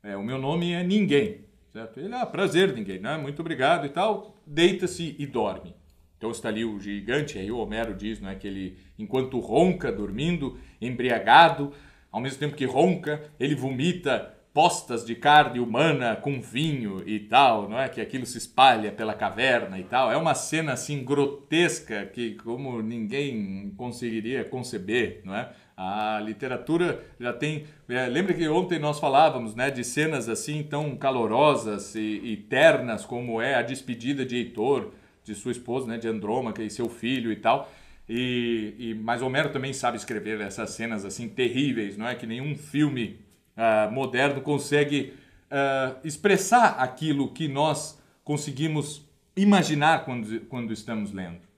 é, 0.02 0.16
o 0.16 0.22
meu 0.22 0.38
nome 0.38 0.72
é 0.72 0.82
Ninguém, 0.82 1.44
certo? 1.72 1.98
Ele, 1.98 2.14
ah, 2.14 2.26
prazer, 2.26 2.72
Ninguém, 2.72 3.00
né? 3.00 3.16
muito 3.16 3.40
obrigado 3.40 3.86
e 3.86 3.88
tal, 3.88 4.36
deita-se 4.46 5.16
e 5.18 5.26
dorme. 5.26 5.74
Então 6.18 6.30
está 6.30 6.48
ali 6.48 6.64
o 6.64 6.78
gigante, 6.78 7.38
aí 7.38 7.50
o 7.50 7.58
Homero 7.58 7.94
diz 7.94 8.20
não 8.20 8.28
é, 8.28 8.36
que 8.36 8.46
ele, 8.46 8.78
enquanto 8.98 9.40
ronca, 9.40 9.90
dormindo, 9.90 10.56
embriagado, 10.80 11.72
ao 12.12 12.20
mesmo 12.20 12.38
tempo 12.38 12.54
que 12.54 12.64
ronca, 12.64 13.24
ele 13.40 13.56
vomita 13.56 14.32
postas 14.54 15.04
de 15.04 15.14
carne 15.14 15.58
humana 15.58 16.14
com 16.14 16.40
vinho 16.40 17.02
e 17.08 17.18
tal, 17.20 17.68
não 17.68 17.80
é? 17.80 17.88
Que 17.88 18.00
aquilo 18.00 18.26
se 18.26 18.36
espalha 18.36 18.92
pela 18.92 19.14
caverna 19.14 19.78
e 19.78 19.84
tal. 19.84 20.12
É 20.12 20.16
uma 20.16 20.34
cena 20.34 20.74
assim 20.74 21.02
grotesca 21.02 22.04
que 22.06 22.34
como 22.34 22.82
ninguém 22.82 23.72
conseguiria 23.76 24.44
conceber, 24.44 25.22
não 25.24 25.34
é? 25.34 25.50
A 25.84 26.20
literatura 26.20 27.04
já 27.18 27.32
tem. 27.32 27.66
É, 27.88 28.06
lembra 28.06 28.32
que 28.34 28.48
ontem 28.48 28.78
nós 28.78 29.00
falávamos, 29.00 29.54
né, 29.56 29.68
de 29.68 29.82
cenas 29.82 30.28
assim 30.28 30.62
tão 30.62 30.94
calorosas 30.94 31.96
e, 31.96 32.20
e 32.22 32.36
ternas 32.36 33.04
como 33.04 33.42
é 33.42 33.56
a 33.56 33.62
despedida 33.62 34.24
de 34.24 34.36
Heitor 34.36 34.92
de 35.24 35.34
sua 35.34 35.50
esposa, 35.50 35.88
né, 35.88 35.98
de 35.98 36.06
Andrômaca 36.06 36.62
e 36.62 36.70
seu 36.70 36.88
filho 36.88 37.32
e 37.32 37.36
tal. 37.36 37.68
E, 38.08 38.74
e 38.78 38.94
mas 38.94 39.22
Homero 39.22 39.50
também 39.50 39.72
sabe 39.72 39.96
escrever 39.96 40.40
essas 40.40 40.70
cenas 40.70 41.04
assim 41.04 41.28
terríveis, 41.28 41.96
não 41.96 42.06
é 42.06 42.14
que 42.14 42.26
nenhum 42.26 42.56
filme 42.56 43.18
uh, 43.56 43.90
moderno 43.90 44.40
consegue 44.40 45.14
uh, 45.50 45.96
expressar 46.04 46.76
aquilo 46.78 47.32
que 47.32 47.48
nós 47.48 48.00
conseguimos 48.22 49.04
imaginar 49.36 50.04
quando, 50.04 50.40
quando 50.42 50.72
estamos 50.72 51.12
lendo. 51.12 51.51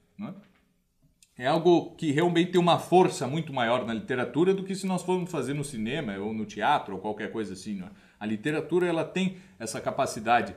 É? 1.36 1.46
algo 1.46 1.94
que 1.96 2.12
realmente 2.12 2.52
tem 2.52 2.60
uma 2.60 2.78
força 2.78 3.26
muito 3.26 3.52
maior 3.52 3.84
na 3.84 3.92
literatura 3.92 4.54
do 4.54 4.62
que 4.62 4.74
se 4.74 4.86
nós 4.86 5.02
formos 5.02 5.30
fazer 5.30 5.52
no 5.52 5.64
cinema 5.64 6.16
ou 6.18 6.32
no 6.32 6.44
teatro 6.46 6.94
ou 6.94 7.00
qualquer 7.00 7.32
coisa 7.32 7.54
assim. 7.54 7.82
É? 7.82 7.88
A 8.20 8.26
literatura 8.26 8.86
ela 8.86 9.04
tem 9.04 9.36
essa 9.58 9.80
capacidade. 9.80 10.54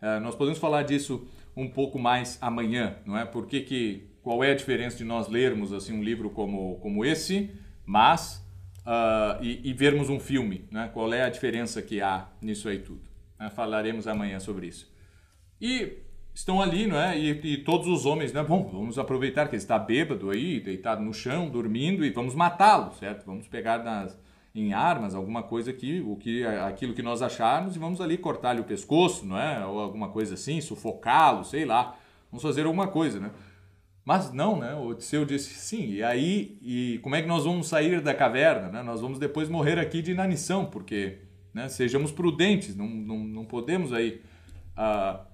Uh, 0.00 0.20
nós 0.20 0.34
podemos 0.34 0.58
falar 0.58 0.82
disso 0.82 1.26
um 1.56 1.68
pouco 1.68 1.98
mais 1.98 2.38
amanhã, 2.40 2.96
não 3.04 3.18
é? 3.18 3.24
Porque 3.24 3.60
que 3.60 4.08
qual 4.22 4.44
é 4.44 4.52
a 4.52 4.54
diferença 4.54 4.96
de 4.96 5.04
nós 5.04 5.28
lermos 5.28 5.72
assim 5.72 5.92
um 5.92 6.02
livro 6.02 6.30
como 6.30 6.76
como 6.76 7.04
esse, 7.04 7.50
mas 7.84 8.44
uh, 8.86 9.42
e, 9.42 9.68
e, 9.68 9.72
vermos 9.72 10.08
um 10.08 10.20
filme, 10.20 10.64
né? 10.70 10.90
Qual 10.92 11.12
é 11.12 11.22
a 11.22 11.28
diferença 11.28 11.82
que 11.82 12.00
há 12.00 12.28
nisso 12.40 12.68
aí 12.68 12.78
tudo? 12.78 13.02
Né? 13.38 13.50
Falaremos 13.50 14.06
amanhã 14.06 14.38
sobre 14.38 14.68
isso. 14.68 14.90
E 15.60 15.98
estão 16.34 16.60
ali, 16.60 16.86
não 16.86 16.98
é? 16.98 17.18
E, 17.18 17.30
e, 17.30 17.56
todos 17.58 17.86
os 17.86 18.06
homens, 18.06 18.32
né? 18.32 18.42
Bom, 18.42 18.68
vamos 18.72 18.98
aproveitar 18.98 19.46
que 19.48 19.54
ele 19.54 19.62
está 19.62 19.78
bêbado 19.78 20.30
aí, 20.30 20.60
deitado 20.60 21.02
no 21.02 21.12
chão, 21.12 21.48
dormindo 21.48 22.04
e 22.04 22.10
vamos 22.10 22.34
matá-lo, 22.34 22.92
certo? 22.94 23.24
Vamos 23.26 23.46
pegar 23.48 23.82
nas 23.82 24.18
em 24.54 24.72
armas, 24.72 25.14
alguma 25.14 25.42
coisa 25.42 25.72
que, 25.72 26.00
o 26.00 26.16
que 26.16 26.44
aquilo 26.44 26.92
que 26.92 27.02
nós 27.02 27.22
acharmos 27.22 27.76
e 27.76 27.78
vamos 27.78 28.00
ali 28.00 28.18
cortar-lhe 28.18 28.60
o 28.60 28.64
pescoço, 28.64 29.24
não 29.24 29.38
é? 29.38 29.64
Ou 29.64 29.78
alguma 29.78 30.08
coisa 30.08 30.34
assim, 30.34 30.60
sufocá-lo, 30.60 31.44
sei 31.44 31.64
lá. 31.64 31.96
Vamos 32.30 32.42
fazer 32.42 32.66
alguma 32.66 32.88
coisa, 32.88 33.20
né? 33.20 33.30
Mas 34.04 34.32
não, 34.32 34.58
né? 34.58 34.74
O 34.74 34.88
Odisseu 34.88 35.24
disse 35.24 35.54
sim. 35.54 35.92
E 35.92 36.02
aí, 36.02 36.58
e 36.62 36.98
como 37.02 37.14
é 37.14 37.22
que 37.22 37.28
nós 37.28 37.44
vamos 37.44 37.68
sair 37.68 38.00
da 38.00 38.12
caverna? 38.12 38.68
Né? 38.68 38.82
Nós 38.82 39.00
vamos 39.00 39.18
depois 39.18 39.48
morrer 39.48 39.78
aqui 39.78 40.02
de 40.02 40.10
inanição, 40.10 40.66
porque 40.66 41.18
né, 41.54 41.68
sejamos 41.68 42.10
prudentes, 42.10 42.74
não, 42.74 42.88
não, 42.88 43.18
não 43.18 43.44
podemos 43.44 43.92
aí 43.92 44.20
uh, 44.76 45.29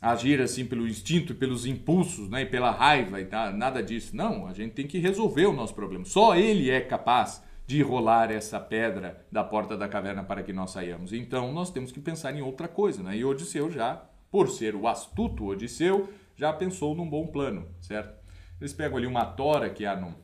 agir 0.00 0.40
assim 0.40 0.64
pelo 0.64 0.88
instinto, 0.88 1.34
pelos 1.34 1.66
impulsos, 1.66 2.28
né, 2.28 2.42
e 2.42 2.46
pela 2.46 2.70
raiva 2.70 3.20
e 3.20 3.26
tá, 3.26 3.50
nada 3.50 3.82
disso. 3.82 4.16
Não, 4.16 4.46
a 4.46 4.54
gente 4.54 4.72
tem 4.72 4.86
que 4.86 4.98
resolver 4.98 5.46
o 5.46 5.52
nosso 5.52 5.74
problema. 5.74 6.04
Só 6.04 6.34
ele 6.34 6.70
é 6.70 6.80
capaz 6.80 7.42
de 7.66 7.82
rolar 7.82 8.32
essa 8.32 8.58
pedra 8.58 9.24
da 9.30 9.44
porta 9.44 9.76
da 9.76 9.88
caverna 9.88 10.24
para 10.24 10.42
que 10.42 10.52
nós 10.52 10.72
saiamos. 10.72 11.12
Então 11.12 11.52
nós 11.52 11.70
temos 11.70 11.92
que 11.92 12.00
pensar 12.00 12.34
em 12.34 12.40
outra 12.40 12.66
coisa, 12.66 13.02
né? 13.02 13.16
E 13.16 13.24
Odisseu 13.24 13.70
já, 13.70 14.02
por 14.30 14.48
ser 14.48 14.74
o 14.74 14.88
astuto 14.88 15.46
Odisseu, 15.46 16.12
já 16.34 16.52
pensou 16.52 16.94
num 16.96 17.08
bom 17.08 17.26
plano, 17.26 17.68
certo? 17.80 18.18
Eles 18.60 18.72
pegam 18.72 18.98
ali 18.98 19.06
uma 19.06 19.24
tora 19.24 19.70
que 19.70 19.86
há, 19.86 19.94
no, 19.94 20.14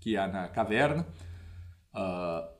que 0.00 0.16
há 0.16 0.26
na 0.26 0.48
caverna, 0.48 1.06
uh, 1.94 2.55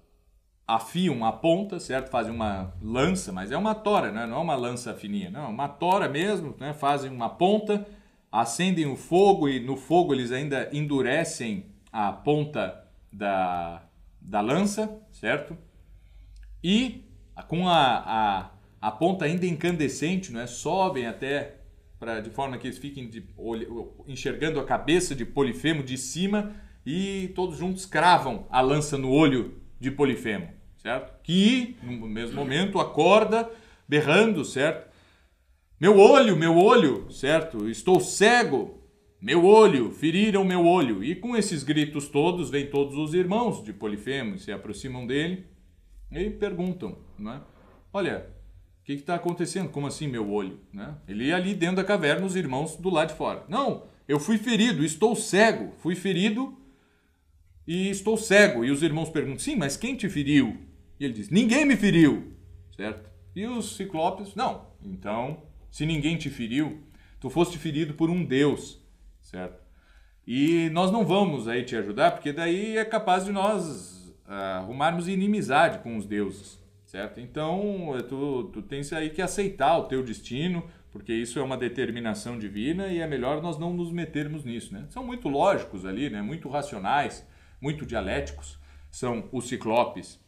afiam 0.66 1.24
a 1.24 1.32
ponta, 1.32 1.78
certo? 1.78 2.10
Fazem 2.10 2.32
uma 2.32 2.74
lança, 2.82 3.32
mas 3.32 3.52
é 3.52 3.56
uma 3.56 3.74
tora, 3.74 4.10
né? 4.10 4.26
não 4.26 4.38
é 4.38 4.40
uma 4.40 4.56
lança 4.56 4.92
fininha, 4.94 5.30
não, 5.30 5.44
é 5.44 5.48
uma 5.48 5.68
tora 5.68 6.08
mesmo, 6.08 6.56
né? 6.58 6.72
Fazem 6.72 7.10
uma 7.10 7.30
ponta, 7.30 7.86
acendem 8.32 8.86
o 8.86 8.96
fogo 8.96 9.48
e 9.48 9.60
no 9.60 9.76
fogo 9.76 10.12
eles 10.12 10.32
ainda 10.32 10.68
endurecem 10.72 11.66
a 11.92 12.10
ponta 12.10 12.84
da, 13.12 13.82
da 14.20 14.40
lança, 14.40 15.00
certo? 15.12 15.56
E 16.62 17.04
com 17.48 17.68
a, 17.68 17.98
a, 17.98 18.50
a 18.80 18.90
ponta 18.90 19.24
ainda 19.24 19.46
incandescente, 19.46 20.32
não 20.32 20.40
é? 20.40 20.46
sobem 20.46 21.06
até 21.06 21.60
para 21.98 22.20
de 22.20 22.30
forma 22.30 22.58
que 22.58 22.66
eles 22.66 22.78
fiquem 22.78 23.08
de, 23.08 23.24
enxergando 24.06 24.58
a 24.58 24.64
cabeça 24.64 25.14
de 25.14 25.24
Polifemo 25.24 25.82
de 25.82 25.96
cima 25.96 26.54
e 26.84 27.32
todos 27.34 27.56
juntos 27.56 27.86
cravam 27.86 28.46
a 28.50 28.60
lança 28.60 28.98
no 28.98 29.10
olho 29.10 29.65
de 29.78 29.90
Polifemo, 29.90 30.48
certo? 30.78 31.12
Que 31.22 31.76
no 31.82 32.06
mesmo 32.06 32.36
momento 32.36 32.78
acorda 32.80 33.50
berrando, 33.88 34.44
certo? 34.44 34.90
Meu 35.78 35.98
olho, 35.98 36.36
meu 36.36 36.56
olho, 36.56 37.10
certo? 37.10 37.68
Estou 37.68 38.00
cego. 38.00 38.82
Meu 39.20 39.44
olho, 39.44 39.90
feriram 39.90 40.44
meu 40.44 40.64
olho. 40.64 41.02
E 41.02 41.14
com 41.14 41.36
esses 41.36 41.62
gritos 41.62 42.08
todos, 42.08 42.48
vêm 42.48 42.66
todos 42.66 42.96
os 42.96 43.12
irmãos 43.12 43.62
de 43.62 43.72
Polifemo, 43.72 44.38
se 44.38 44.52
aproximam 44.52 45.06
dele 45.06 45.46
e 46.10 46.30
perguntam, 46.30 46.98
né? 47.18 47.40
Olha, 47.92 48.26
o 48.80 48.84
que 48.84 48.92
está 48.92 49.14
acontecendo? 49.16 49.68
Como 49.70 49.86
assim 49.86 50.06
meu 50.06 50.30
olho? 50.30 50.60
Né? 50.72 50.94
Ele 51.08 51.32
ali 51.32 51.54
dentro 51.54 51.76
da 51.76 51.84
caverna, 51.84 52.24
os 52.24 52.36
irmãos 52.36 52.76
do 52.76 52.88
lado 52.88 53.08
de 53.08 53.14
fora. 53.14 53.44
Não, 53.48 53.84
eu 54.06 54.20
fui 54.20 54.38
ferido, 54.38 54.84
estou 54.84 55.16
cego. 55.16 55.72
Fui 55.78 55.94
ferido 55.94 56.56
e 57.66 57.90
estou 57.90 58.16
cego. 58.16 58.64
E 58.64 58.70
os 58.70 58.82
irmãos 58.82 59.10
perguntam, 59.10 59.38
sim, 59.38 59.56
mas 59.56 59.76
quem 59.76 59.96
te 59.96 60.08
feriu? 60.08 60.56
E 60.98 61.04
ele 61.04 61.14
diz, 61.14 61.30
ninguém 61.30 61.64
me 61.64 61.76
feriu, 61.76 62.32
certo? 62.76 63.10
E 63.34 63.46
os 63.46 63.76
ciclopes, 63.76 64.34
não. 64.34 64.66
Então, 64.82 65.42
se 65.70 65.84
ninguém 65.84 66.16
te 66.16 66.30
feriu, 66.30 66.82
tu 67.20 67.28
foste 67.28 67.58
ferido 67.58 67.94
por 67.94 68.08
um 68.08 68.24
Deus 68.24 68.80
certo? 69.26 69.60
E 70.26 70.70
nós 70.70 70.90
não 70.90 71.04
vamos 71.04 71.46
aí 71.46 71.64
te 71.64 71.76
ajudar, 71.76 72.12
porque 72.12 72.32
daí 72.32 72.76
é 72.76 72.84
capaz 72.84 73.24
de 73.24 73.32
nós 73.32 74.14
uh, 74.26 74.32
arrumarmos 74.60 75.08
inimizade 75.08 75.78
com 75.80 75.96
os 75.96 76.06
deuses, 76.06 76.58
certo? 76.84 77.20
Então, 77.20 77.92
tu, 78.08 78.50
tu 78.52 78.62
tens 78.62 78.92
aí 78.92 79.10
que 79.10 79.22
aceitar 79.22 79.76
o 79.78 79.84
teu 79.84 80.02
destino, 80.02 80.64
porque 80.90 81.12
isso 81.12 81.38
é 81.38 81.42
uma 81.42 81.56
determinação 81.56 82.38
divina 82.38 82.88
e 82.88 83.00
é 83.00 83.06
melhor 83.06 83.42
nós 83.42 83.58
não 83.58 83.72
nos 83.72 83.92
metermos 83.92 84.44
nisso, 84.44 84.72
né? 84.72 84.86
São 84.88 85.04
muito 85.04 85.28
lógicos 85.28 85.84
ali, 85.84 86.08
né? 86.08 86.22
Muito 86.22 86.48
racionais, 86.48 87.26
muito 87.60 87.86
dialéticos, 87.86 88.58
são 88.90 89.28
os 89.32 89.48
ciclopes. 89.48 90.20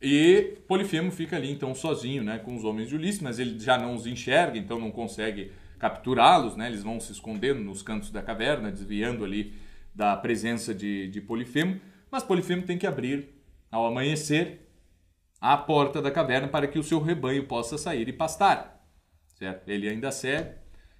E 0.00 0.58
Polifemo 0.66 1.10
fica 1.10 1.36
ali 1.36 1.50
então 1.50 1.74
sozinho, 1.74 2.22
né, 2.22 2.38
com 2.38 2.56
os 2.56 2.64
homens 2.64 2.88
de 2.88 2.96
Ulisses, 2.96 3.20
mas 3.20 3.38
ele 3.38 3.58
já 3.58 3.76
não 3.76 3.94
os 3.94 4.06
enxerga, 4.06 4.58
então 4.58 4.78
não 4.78 4.90
consegue 4.90 5.52
capturá-los, 5.80 6.56
né? 6.56 6.68
Eles 6.68 6.82
vão 6.82 7.00
se 7.00 7.10
escondendo 7.10 7.60
nos 7.60 7.82
cantos 7.82 8.10
da 8.10 8.22
caverna, 8.22 8.70
desviando 8.70 9.24
ali 9.24 9.54
da 9.94 10.16
presença 10.16 10.74
de, 10.74 11.08
de 11.08 11.20
Polifemo. 11.20 11.80
Mas 12.10 12.22
Polifemo 12.22 12.62
tem 12.62 12.78
que 12.78 12.86
abrir 12.86 13.30
ao 13.70 13.86
amanhecer 13.86 14.68
a 15.40 15.56
porta 15.56 16.02
da 16.02 16.10
caverna 16.10 16.48
para 16.48 16.68
que 16.68 16.78
o 16.78 16.82
seu 16.82 17.00
rebanho 17.00 17.46
possa 17.46 17.78
sair 17.78 18.08
e 18.08 18.12
pastar. 18.12 18.84
Certo? 19.38 19.68
Ele 19.68 19.88
ainda 19.88 20.12
segue, 20.12 20.54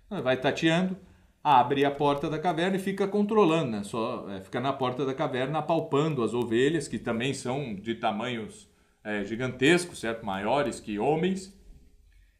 vai 0.08 0.40
tateando, 0.40 0.96
abre 1.42 1.84
a 1.84 1.90
porta 1.90 2.28
da 2.28 2.38
caverna 2.38 2.76
e 2.76 2.80
fica 2.80 3.08
controlando, 3.08 3.70
né? 3.70 3.82
Só 3.82 4.28
é, 4.30 4.40
fica 4.40 4.60
na 4.60 4.72
porta 4.72 5.04
da 5.04 5.14
caverna 5.14 5.58
apalpando 5.58 6.22
as 6.22 6.34
ovelhas 6.34 6.86
que 6.86 6.98
também 6.98 7.32
são 7.32 7.74
de 7.74 7.94
tamanhos 7.94 8.68
é, 9.02 9.24
gigantescos, 9.24 10.00
certo? 10.00 10.24
Maiores 10.24 10.80
que 10.80 10.98
homens. 10.98 11.58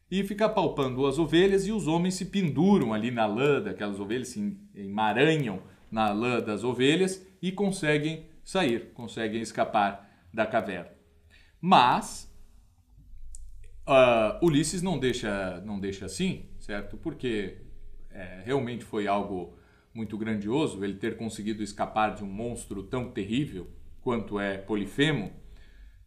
E 0.09 0.23
fica 0.23 0.45
apalpando 0.45 1.07
as 1.07 1.17
ovelhas 1.17 1.65
e 1.65 1.71
os 1.71 1.87
homens 1.87 2.15
se 2.15 2.25
penduram 2.25 2.93
ali 2.93 3.09
na 3.09 3.25
lã 3.25 3.61
daquelas 3.61 3.99
ovelhas, 3.99 4.27
se 4.27 4.57
emaranham 4.75 5.61
na 5.89 6.11
lã 6.11 6.41
das 6.41 6.63
ovelhas 6.63 7.25
e 7.41 7.51
conseguem 7.51 8.25
sair, 8.43 8.91
conseguem 8.93 9.41
escapar 9.41 10.09
da 10.33 10.45
caverna. 10.45 10.91
Mas 11.61 12.29
uh, 13.87 14.45
Ulisses 14.45 14.81
não 14.81 14.99
deixa, 14.99 15.61
não 15.61 15.79
deixa 15.79 16.05
assim, 16.05 16.45
certo? 16.59 16.97
Porque 16.97 17.57
é, 18.13 18.41
realmente 18.45 18.83
foi 18.83 19.07
algo 19.07 19.57
muito 19.93 20.17
grandioso 20.17 20.83
ele 20.83 20.95
ter 20.95 21.17
conseguido 21.17 21.61
escapar 21.61 22.15
de 22.15 22.23
um 22.23 22.27
monstro 22.27 22.83
tão 22.83 23.11
terrível 23.11 23.69
quanto 24.01 24.39
é 24.39 24.57
Polifemo. 24.57 25.31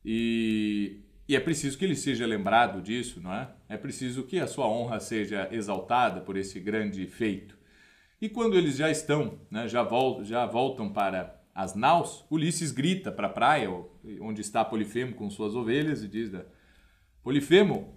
E, 0.04 1.00
e 1.28 1.36
é 1.36 1.40
preciso 1.40 1.78
que 1.78 1.84
ele 1.84 1.96
seja 1.96 2.26
lembrado 2.26 2.82
disso, 2.82 3.20
não 3.20 3.32
é? 3.32 3.50
É 3.68 3.76
preciso 3.76 4.24
que 4.24 4.38
a 4.38 4.46
sua 4.46 4.66
honra 4.66 5.00
seja 5.00 5.48
exaltada 5.50 6.20
por 6.20 6.36
esse 6.36 6.60
grande 6.60 7.06
feito. 7.06 7.56
E 8.20 8.28
quando 8.28 8.56
eles 8.56 8.76
já 8.76 8.90
estão, 8.90 9.38
né, 9.50 9.68
já, 9.68 9.82
voltam, 9.82 10.24
já 10.24 10.46
voltam 10.46 10.92
para 10.92 11.40
as 11.54 11.74
naus, 11.74 12.24
Ulisses 12.30 12.72
grita 12.72 13.12
para 13.12 13.28
a 13.28 13.30
praia, 13.30 13.70
onde 14.20 14.40
está 14.40 14.64
Polifemo 14.64 15.14
com 15.14 15.30
suas 15.30 15.54
ovelhas, 15.54 16.02
e 16.02 16.08
diz: 16.08 16.32
Polifemo, 17.22 17.94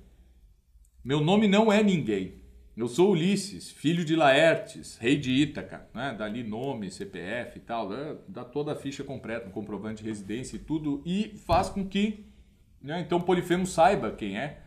meu 1.03 1.21
nome 1.21 1.47
não 1.47 1.71
é 1.71 1.81
ninguém. 1.81 2.41
Eu 2.77 2.87
sou 2.87 3.11
Ulisses, 3.11 3.71
filho 3.71 4.05
de 4.05 4.15
Laertes, 4.15 4.97
rei 4.97 5.17
de 5.17 5.31
Ítaca. 5.31 5.87
Né? 5.95 6.15
Dali 6.15 6.43
nome, 6.43 6.91
CPF 6.91 7.57
e 7.57 7.61
tal, 7.61 7.89
né? 7.89 8.15
dá 8.27 8.45
toda 8.45 8.73
a 8.73 8.75
ficha 8.75 9.03
completa, 9.03 9.47
um 9.47 9.51
comprovante 9.51 10.03
de 10.03 10.07
residência 10.07 10.57
e 10.57 10.59
tudo, 10.59 11.01
e 11.03 11.35
faz 11.45 11.69
com 11.69 11.87
que 11.87 12.27
né, 12.81 13.01
então 13.01 13.19
Polifemo 13.19 13.65
saiba 13.65 14.11
quem 14.11 14.37
é 14.37 14.61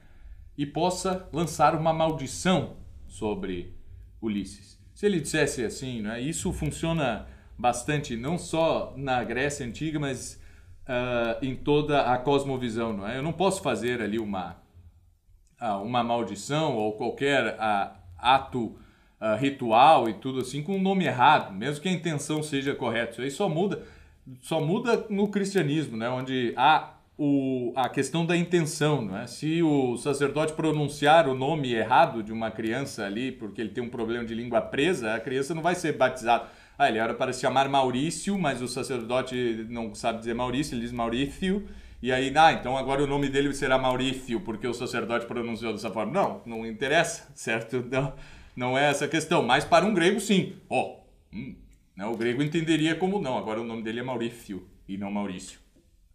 e 0.59 0.67
possa 0.67 1.29
lançar 1.33 1.75
uma 1.75 1.93
maldição 1.93 2.76
sobre 3.07 3.75
Ulisses. 4.21 4.79
Se 4.95 5.07
ele 5.07 5.21
dissesse 5.21 5.64
assim, 5.64 6.02
né, 6.02 6.21
isso 6.21 6.52
funciona 6.52 7.26
bastante, 7.57 8.17
não 8.17 8.37
só 8.37 8.93
na 8.97 9.23
Grécia 9.23 9.64
Antiga, 9.64 9.99
mas 9.99 10.40
uh, 10.83 11.45
em 11.45 11.55
toda 11.55 12.02
a 12.02 12.19
cosmovisão. 12.19 12.93
Não 12.93 13.07
é? 13.07 13.19
Eu 13.19 13.23
não 13.23 13.33
posso 13.33 13.62
fazer 13.62 14.02
ali 14.02 14.19
uma, 14.19 14.57
uh, 15.61 15.83
uma 15.83 16.02
maldição 16.02 16.76
ou 16.76 16.93
qualquer 16.93 17.55
uh, 17.55 18.00
ato 18.23 18.77
ritual 19.39 20.09
e 20.09 20.15
tudo 20.15 20.41
assim 20.41 20.62
com 20.62 20.77
um 20.77 20.81
nome 20.81 21.05
errado, 21.05 21.53
mesmo 21.53 21.83
que 21.83 21.89
a 21.91 21.93
intenção 21.93 22.43
seja 22.43 22.75
correta. 22.75 23.12
Isso 23.12 23.23
aí 23.23 23.31
só 23.31 23.49
muda, 23.50 23.83
só 24.41 24.61
muda 24.61 25.05
no 25.11 25.29
cristianismo, 25.29 25.95
né? 25.95 26.09
onde 26.09 26.55
há 26.57 26.95
o, 27.19 27.71
a 27.77 27.91
questão 27.91 28.25
da 28.25 28.35
intenção. 28.35 29.03
Não 29.03 29.19
é? 29.19 29.27
Se 29.27 29.62
o 29.62 29.99
sacerdote 29.99 30.55
pronunciar 30.55 31.29
o 31.29 31.35
nome 31.35 31.75
errado 31.75 32.23
de 32.23 32.33
uma 32.33 32.50
criança 32.50 33.05
ali, 33.05 33.31
porque 33.31 33.61
ele 33.61 33.71
tem 33.71 33.85
um 33.85 33.91
problema 33.91 34.25
de 34.25 34.35
língua 34.35 34.62
presa, 34.62 35.15
a 35.15 35.21
criança 35.21 35.55
não 35.55 35.61
vai 35.61 35.75
ser 35.75 35.99
batizada 35.99 36.49
ah, 36.81 36.88
ele 36.88 36.97
era 36.97 37.12
para 37.12 37.31
se 37.31 37.42
chamar 37.42 37.68
Maurício, 37.68 38.38
mas 38.38 38.62
o 38.62 38.66
sacerdote 38.66 39.66
não 39.68 39.94
sabe 39.94 40.21
dizer 40.21 40.33
Maurício, 40.33 40.75
ele 40.75 40.81
diz 40.81 40.92
Maurício. 40.92 41.68
E 42.03 42.11
aí, 42.11 42.33
ah, 42.35 42.53
então 42.53 42.79
agora 42.79 43.03
o 43.03 43.07
nome 43.07 43.29
dele 43.29 43.53
será 43.53 43.77
Maurício, 43.77 44.41
porque 44.41 44.67
o 44.67 44.73
sacerdote 44.73 45.27
pronunciou 45.27 45.73
dessa 45.73 45.91
forma. 45.91 46.13
Não, 46.13 46.43
não 46.47 46.67
interessa, 46.67 47.31
certo? 47.37 47.85
Não, 47.91 48.15
não 48.57 48.79
é 48.79 48.89
essa 48.89 49.05
a 49.05 49.09
questão. 49.09 49.43
Mas 49.43 49.65
para 49.65 49.85
um 49.85 49.93
grego, 49.93 50.19
sim. 50.19 50.57
Ó, 50.69 50.81
oh, 50.81 51.01
hum, 51.35 51.55
né, 51.95 52.07
o 52.07 52.17
grego 52.17 52.43
entenderia 52.43 52.95
como 52.95 53.21
não. 53.21 53.37
Agora 53.37 53.61
o 53.61 53.65
nome 53.65 53.83
dele 53.83 54.01
é 54.01 54.03
Maurício 54.03 54.67
e 54.89 54.97
não 54.97 55.11
Maurício. 55.11 55.61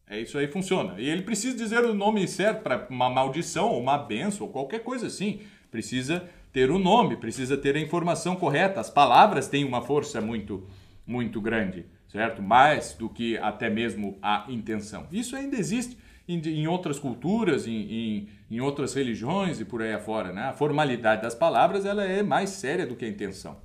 É 0.08 0.20
isso 0.20 0.38
aí, 0.38 0.48
funciona. 0.48 1.00
E 1.00 1.08
ele 1.08 1.22
precisa 1.22 1.56
dizer 1.58 1.84
o 1.84 1.94
nome 1.94 2.28
certo 2.28 2.62
para 2.62 2.88
uma 2.90 3.10
maldição 3.10 3.70
ou 3.70 3.80
uma 3.80 3.98
benção 3.98 4.48
ou 4.48 4.54
qualquer 4.54 4.80
coisa 4.84 5.08
assim. 5.08 5.42
Precisa 5.70 6.28
ter 6.52 6.72
o 6.72 6.80
nome, 6.80 7.18
precisa 7.18 7.58
ter 7.58 7.76
a 7.76 7.80
informação 7.80 8.36
correta. 8.36 8.80
As 8.80 8.90
palavras 8.90 9.48
têm 9.48 9.64
uma 9.64 9.82
força 9.82 10.22
muito, 10.22 10.68
muito 11.06 11.42
grande, 11.42 11.86
certo? 12.16 12.42
Mais 12.42 12.94
do 12.94 13.10
que 13.10 13.38
até 13.38 13.70
mesmo 13.70 14.18
a 14.22 14.46
intenção. 14.48 15.06
Isso 15.12 15.36
ainda 15.36 15.58
existe 15.58 15.98
em, 16.28 16.40
em 16.40 16.66
outras 16.66 16.98
culturas, 16.98 17.68
em, 17.68 17.74
em, 17.74 18.30
em, 18.50 18.62
outras 18.62 18.94
religiões 18.94 19.60
e 19.60 19.66
por 19.66 19.82
aí 19.82 19.94
afora. 19.94 20.32
Né? 20.32 20.44
A 20.44 20.54
formalidade 20.54 21.22
das 21.22 21.36
palavras 21.36 21.86
ela 21.86 22.06
é 22.06 22.24
mais 22.24 22.52
séria 22.52 22.88
do 22.88 22.96
que 22.96 23.04
a 23.04 23.10
intenção. 23.10 23.58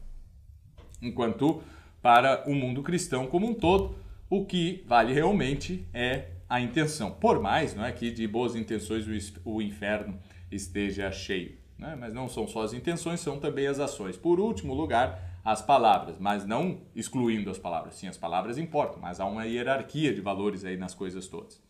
Enquanto 1.01 1.63
para 2.03 2.43
o 2.47 2.55
mundo 2.55 2.83
cristão 2.83 3.27
como 3.27 3.47
um 3.47 3.55
todo, 3.55 3.95
o 4.29 4.45
que 4.45 4.85
vale 4.87 5.13
realmente 5.13 5.87
é 5.95 6.31
a 6.49 6.61
intenção. 6.61 7.13
Por 7.13 7.41
mais 7.41 7.75
não 7.75 7.85
é, 7.85 7.93
que 7.93 8.11
de 8.11 8.27
boas 8.27 8.57
intenções 8.57 9.07
o 9.45 9.63
inferno 9.63 10.19
esteja 10.51 11.13
cheio 11.13 11.61
né? 11.81 11.97
mas 11.99 12.13
não 12.13 12.29
são 12.29 12.47
só 12.47 12.63
as 12.63 12.75
intenções, 12.75 13.21
são 13.21 13.41
também 13.41 13.67
as 13.67 13.81
ações. 13.81 14.17
Por 14.17 14.39
último 14.39 14.75
lugar, 14.75 15.19
as 15.44 15.62
palavras, 15.62 16.18
mas 16.18 16.46
não 16.46 16.81
excluindo 16.94 17.50
as 17.50 17.59
palavras. 17.59 17.94
Sim, 17.94 18.09
as 18.09 18.16
palavras 18.16 18.59
importam, 18.59 19.00
mas 19.00 19.20
há 19.20 19.26
uma 19.26 19.44
hierarquia 19.46 20.12
de 20.12 20.20
valores 20.20 20.64
aí 20.64 20.76
nas 20.76 20.94
coisas 20.94 21.26
todas. 21.26 21.62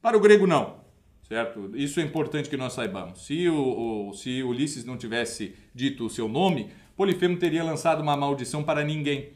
Para 0.00 0.16
o 0.16 0.20
grego, 0.20 0.46
não. 0.46 0.86
Certo? 1.22 1.70
Isso 1.74 2.00
é 2.00 2.02
importante 2.02 2.48
que 2.48 2.56
nós 2.56 2.72
saibamos. 2.72 3.26
Se, 3.26 3.48
o, 3.48 4.08
o, 4.08 4.14
se 4.14 4.42
Ulisses 4.42 4.84
não 4.84 4.96
tivesse 4.96 5.54
dito 5.74 6.06
o 6.06 6.10
seu 6.10 6.28
nome, 6.28 6.70
Polifemo 6.96 7.36
teria 7.36 7.62
lançado 7.62 8.00
uma 8.00 8.16
maldição 8.16 8.62
para 8.62 8.82
ninguém. 8.82 9.30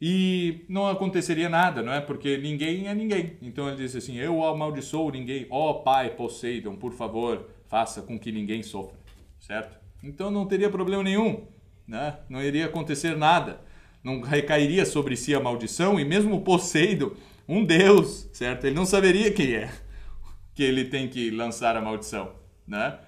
E 0.00 0.64
não 0.68 0.88
aconteceria 0.88 1.48
nada, 1.48 1.82
não 1.82 1.92
é? 1.92 2.00
Porque 2.00 2.36
ninguém 2.36 2.88
é 2.88 2.94
ninguém. 2.94 3.36
Então 3.40 3.68
ele 3.68 3.76
disse 3.76 3.96
assim: 3.96 4.16
Eu 4.16 4.44
amaldiçoo 4.44 5.10
ninguém. 5.10 5.46
Ó 5.48 5.70
oh, 5.70 5.74
Pai 5.82 6.10
Poseidon, 6.10 6.76
por 6.76 6.92
favor, 6.92 7.48
faça 7.68 8.02
com 8.02 8.18
que 8.18 8.32
ninguém 8.32 8.62
sofra 8.62 9.06
certo? 9.46 9.78
Então 10.02 10.30
não 10.30 10.46
teria 10.46 10.68
problema 10.68 11.02
nenhum, 11.02 11.46
né? 11.86 12.16
Não 12.28 12.42
iria 12.42 12.66
acontecer 12.66 13.16
nada. 13.16 13.60
Não 14.02 14.20
recairia 14.20 14.86
sobre 14.86 15.16
si 15.16 15.34
a 15.34 15.40
maldição 15.40 15.98
e 15.98 16.04
mesmo 16.04 16.40
Poseidon, 16.42 17.12
um 17.48 17.64
deus, 17.64 18.28
certo? 18.32 18.64
Ele 18.64 18.74
não 18.74 18.86
saberia 18.86 19.32
quem 19.32 19.54
é 19.54 19.70
que 20.54 20.62
ele 20.62 20.86
tem 20.86 21.06
que 21.06 21.30
lançar 21.30 21.76
a 21.76 21.82
maldição, 21.82 22.32
né? 22.66 22.98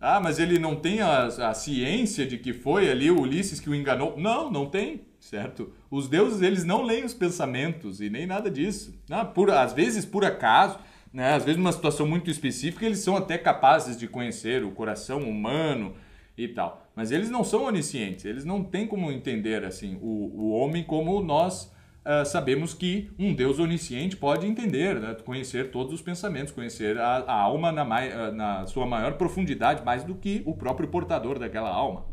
Ah, 0.00 0.20
mas 0.20 0.38
ele 0.38 0.58
não 0.58 0.74
tem 0.74 1.00
a, 1.00 1.26
a 1.26 1.54
ciência 1.54 2.26
de 2.26 2.38
que 2.38 2.52
foi 2.52 2.90
ali 2.90 3.10
o 3.10 3.20
Ulisses 3.20 3.60
que 3.60 3.68
o 3.68 3.74
enganou. 3.74 4.18
Não, 4.18 4.50
não 4.50 4.66
tem, 4.66 5.02
certo? 5.20 5.72
Os 5.90 6.08
deuses, 6.08 6.40
eles 6.40 6.64
não 6.64 6.82
leem 6.82 7.04
os 7.04 7.14
pensamentos 7.14 8.00
e 8.00 8.08
nem 8.08 8.26
nada 8.26 8.50
disso. 8.50 8.98
Ah, 9.10 9.24
por, 9.24 9.50
às 9.50 9.72
vezes, 9.72 10.04
por 10.04 10.24
acaso, 10.24 10.78
né? 11.12 11.34
Às 11.34 11.44
vezes, 11.44 11.58
numa 11.58 11.72
situação 11.72 12.06
muito 12.06 12.30
específica, 12.30 12.84
eles 12.86 12.98
são 12.98 13.16
até 13.16 13.38
capazes 13.38 13.98
de 13.98 14.08
conhecer 14.08 14.64
o 14.64 14.72
coração 14.72 15.20
humano 15.20 15.94
e 16.36 16.48
tal. 16.48 16.83
Mas 16.94 17.10
eles 17.10 17.28
não 17.28 17.42
são 17.42 17.64
oniscientes, 17.64 18.24
eles 18.24 18.44
não 18.44 18.62
têm 18.62 18.86
como 18.86 19.10
entender 19.10 19.64
assim 19.64 19.98
o, 20.00 20.30
o 20.32 20.50
homem 20.50 20.84
como 20.84 21.20
nós 21.20 21.72
uh, 22.04 22.24
sabemos 22.24 22.72
que 22.72 23.10
um 23.18 23.34
Deus 23.34 23.58
onisciente 23.58 24.16
pode 24.16 24.46
entender, 24.46 25.00
né? 25.00 25.14
conhecer 25.24 25.70
todos 25.70 25.92
os 25.92 26.02
pensamentos, 26.02 26.52
conhecer 26.52 26.98
a, 26.98 27.16
a 27.16 27.34
alma 27.34 27.72
na, 27.72 27.82
uh, 27.82 28.32
na, 28.32 28.66
sua 28.66 28.86
maior 28.86 29.14
profundidade, 29.14 29.84
mais 29.84 30.04
do 30.04 30.14
que 30.14 30.42
o 30.46 30.54
próprio 30.54 30.88
portador 30.88 31.38
daquela 31.38 31.70
alma. 31.70 32.06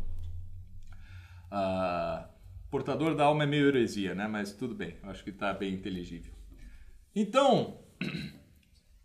Uh, 1.52 2.26
portador 2.70 3.14
da 3.14 3.24
alma 3.24 3.44
é 3.44 3.46
meio 3.46 3.68
heresia, 3.68 4.14
né? 4.14 4.26
mas 4.26 4.52
tudo 4.52 4.74
bem, 4.74 4.96
acho 5.04 5.22
que 5.22 5.30
está 5.30 5.52
bem 5.52 5.74
inteligível. 5.74 6.32
Então. 7.14 7.78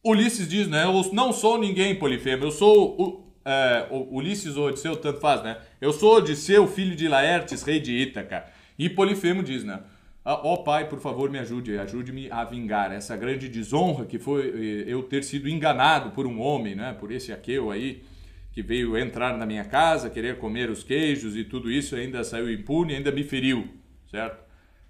Ulisses 0.04 0.48
diz, 0.48 0.70
né? 0.70 0.86
Eu 0.86 1.12
não 1.12 1.34
sou 1.34 1.58
ninguém, 1.58 2.00
Polifemo. 2.00 2.46
Eu 2.46 2.52
sou 2.52 3.27
é, 3.48 3.88
Ulisses 3.90 4.58
ou 4.58 4.68
Odisseu, 4.68 4.98
tanto 4.98 5.22
faz, 5.22 5.42
né? 5.42 5.58
Eu 5.80 5.94
sou 5.94 6.18
Odisseu, 6.18 6.68
filho 6.68 6.98
de 6.98 7.08
Laertes, 7.08 7.64
rei 7.64 7.80
de 7.80 7.94
Ítaca. 7.94 8.46
E 8.78 8.90
Polifemo 8.90 9.42
diz, 9.42 9.64
né? 9.64 9.80
Ah, 10.26 10.42
ó 10.44 10.56
oh, 10.56 10.64
pai, 10.64 10.90
por 10.90 11.00
favor, 11.00 11.30
me 11.30 11.40
ajude, 11.40 11.78
ajude-me 11.78 12.30
a 12.30 12.44
vingar 12.44 12.92
essa 12.92 13.16
grande 13.16 13.48
desonra 13.48 14.06
que 14.06 14.20
foi 14.20 14.50
eh, 14.50 14.84
eu 14.86 15.02
ter 15.02 15.24
sido 15.24 15.48
enganado 15.48 16.12
por 16.12 16.28
um 16.28 16.42
homem, 16.42 16.76
né? 16.76 16.94
Por 17.00 17.10
esse 17.10 17.32
aqueu 17.32 17.72
aí 17.72 18.04
que 18.52 18.62
veio 18.62 18.98
entrar 18.98 19.38
na 19.38 19.46
minha 19.46 19.64
casa, 19.64 20.10
querer 20.10 20.38
comer 20.38 20.70
os 20.70 20.84
queijos 20.84 21.38
e 21.38 21.46
tudo 21.46 21.72
isso, 21.72 21.96
ainda 21.96 22.26
saiu 22.26 22.52
impune, 22.52 22.96
ainda 22.96 23.12
me 23.14 23.24
feriu, 23.24 23.70
certo? 24.12 24.44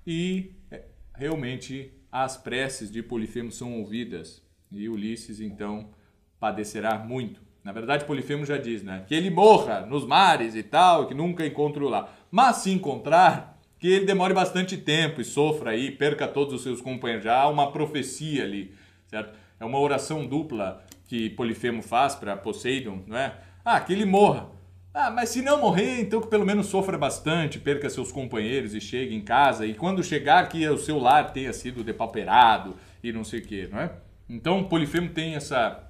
E 0.08 0.54
é, 0.72 0.86
realmente 1.14 1.92
as 2.12 2.36
preces 2.36 2.90
de 2.90 3.04
Polifemo 3.04 3.52
são 3.52 3.78
ouvidas 3.80 4.42
e 4.72 4.90
Ulisses 4.90 5.40
então 5.40 5.92
padecerá 6.40 6.98
muito. 6.98 7.47
Na 7.68 7.74
verdade, 7.74 8.06
Polifemo 8.06 8.46
já 8.46 8.56
diz, 8.56 8.82
né? 8.82 9.04
Que 9.06 9.14
ele 9.14 9.30
morra 9.30 9.82
nos 9.82 10.08
mares 10.08 10.56
e 10.56 10.64
tal, 10.64 11.06
que 11.06 11.14
nunca 11.14 11.46
encontre 11.46 11.84
lá. 11.84 12.08
Mas 12.32 12.56
se 12.60 12.72
encontrar, 12.72 13.60
que 13.78 13.90
ele 13.90 14.06
demore 14.06 14.34
bastante 14.34 14.78
tempo 14.78 15.20
e 15.20 15.26
sofra 15.26 15.72
aí, 15.72 15.92
perca 15.92 16.30
todos 16.30 16.54
os 16.54 16.64
seus 16.64 16.80
companheiros. 16.80 17.26
Já 17.26 17.42
há 17.42 17.50
uma 17.50 17.70
profecia 17.70 18.46
ali, 18.46 18.74
certo? 19.08 19.38
É 19.60 19.66
uma 19.66 19.78
oração 19.80 20.26
dupla 20.26 20.82
que 21.10 21.30
Polifemo 21.32 21.82
faz 21.82 22.16
para 22.16 22.38
Poseidon, 22.38 23.04
não 23.06 23.18
é? 23.18 23.36
Ah, 23.66 23.82
que 23.82 23.92
ele 23.92 24.06
morra. 24.06 24.48
Ah, 24.94 25.12
mas 25.12 25.28
se 25.28 25.42
não 25.42 25.60
morrer, 25.60 26.00
então 26.00 26.22
que 26.22 26.28
pelo 26.28 26.46
menos 26.46 26.68
sofra 26.68 26.98
bastante, 26.98 27.60
perca 27.60 27.90
seus 27.90 28.14
companheiros 28.14 28.74
e 28.74 28.80
chegue 28.80 29.14
em 29.14 29.22
casa. 29.22 29.66
E 29.66 29.74
quando 29.74 30.02
chegar, 30.02 30.48
que 30.48 30.66
o 30.70 30.78
seu 30.78 30.98
lar 30.98 31.34
tenha 31.34 31.52
sido 31.52 31.84
depauperado 31.84 32.78
e 33.04 33.12
não 33.12 33.26
sei 33.26 33.42
o 33.42 33.44
que, 33.46 33.68
não 33.68 33.82
é? 33.82 33.92
Então 34.30 34.64
Polifemo 34.64 35.10
tem 35.10 35.36
essa. 35.36 35.84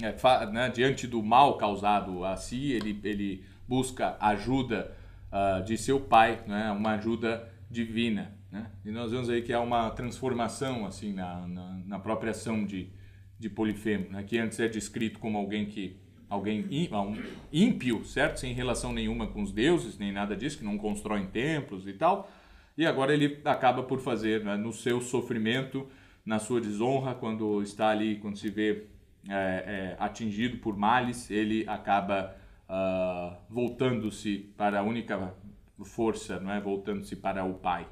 É, 0.00 0.46
né, 0.46 0.70
diante 0.70 1.06
do 1.06 1.22
mal 1.22 1.56
causado 1.56 2.24
a 2.24 2.36
si, 2.36 2.72
ele, 2.72 2.98
ele 3.04 3.44
busca 3.68 4.16
ajuda 4.20 4.96
uh, 5.30 5.62
de 5.64 5.76
seu 5.76 6.00
pai, 6.00 6.42
né, 6.46 6.70
uma 6.70 6.92
ajuda 6.92 7.48
divina. 7.70 8.34
Né? 8.50 8.70
E 8.84 8.90
nós 8.90 9.12
vemos 9.12 9.28
aí 9.30 9.42
que 9.42 9.52
há 9.52 9.60
uma 9.60 9.90
transformação 9.90 10.86
assim 10.86 11.12
na, 11.12 11.46
na, 11.46 11.80
na 11.86 11.98
própria 11.98 12.30
ação 12.30 12.64
de, 12.64 12.90
de 13.38 13.48
Polifemo, 13.48 14.10
né, 14.10 14.22
que 14.22 14.38
antes 14.38 14.58
é 14.60 14.68
descrito 14.68 15.18
como 15.18 15.38
alguém 15.38 15.66
que 15.66 15.96
alguém 16.28 16.66
ímpio, 17.52 18.04
certo? 18.06 18.40
Sem 18.40 18.54
relação 18.54 18.90
nenhuma 18.90 19.26
com 19.26 19.42
os 19.42 19.52
deuses, 19.52 19.98
nem 19.98 20.10
nada 20.10 20.34
disso, 20.34 20.56
que 20.56 20.64
não 20.64 20.78
constrói 20.78 21.26
templos 21.26 21.86
e 21.86 21.92
tal. 21.92 22.30
E 22.76 22.86
agora 22.86 23.12
ele 23.12 23.38
acaba 23.44 23.82
por 23.82 24.00
fazer, 24.00 24.42
né, 24.42 24.56
no 24.56 24.72
seu 24.72 25.02
sofrimento, 25.02 25.86
na 26.24 26.38
sua 26.38 26.58
desonra, 26.58 27.14
quando 27.14 27.62
está 27.62 27.90
ali, 27.90 28.16
quando 28.16 28.38
se 28.38 28.48
vê 28.48 28.86
é, 29.28 29.34
é, 29.34 29.96
atingido 29.98 30.58
por 30.58 30.76
males, 30.76 31.30
ele 31.30 31.64
acaba 31.68 32.36
uh, 32.68 33.36
voltando-se 33.48 34.52
para 34.56 34.80
a 34.80 34.82
única 34.82 35.34
força, 35.84 36.40
não 36.40 36.50
é? 36.52 36.60
voltando-se 36.60 37.16
para 37.16 37.44
o 37.44 37.54
Pai. 37.54 37.86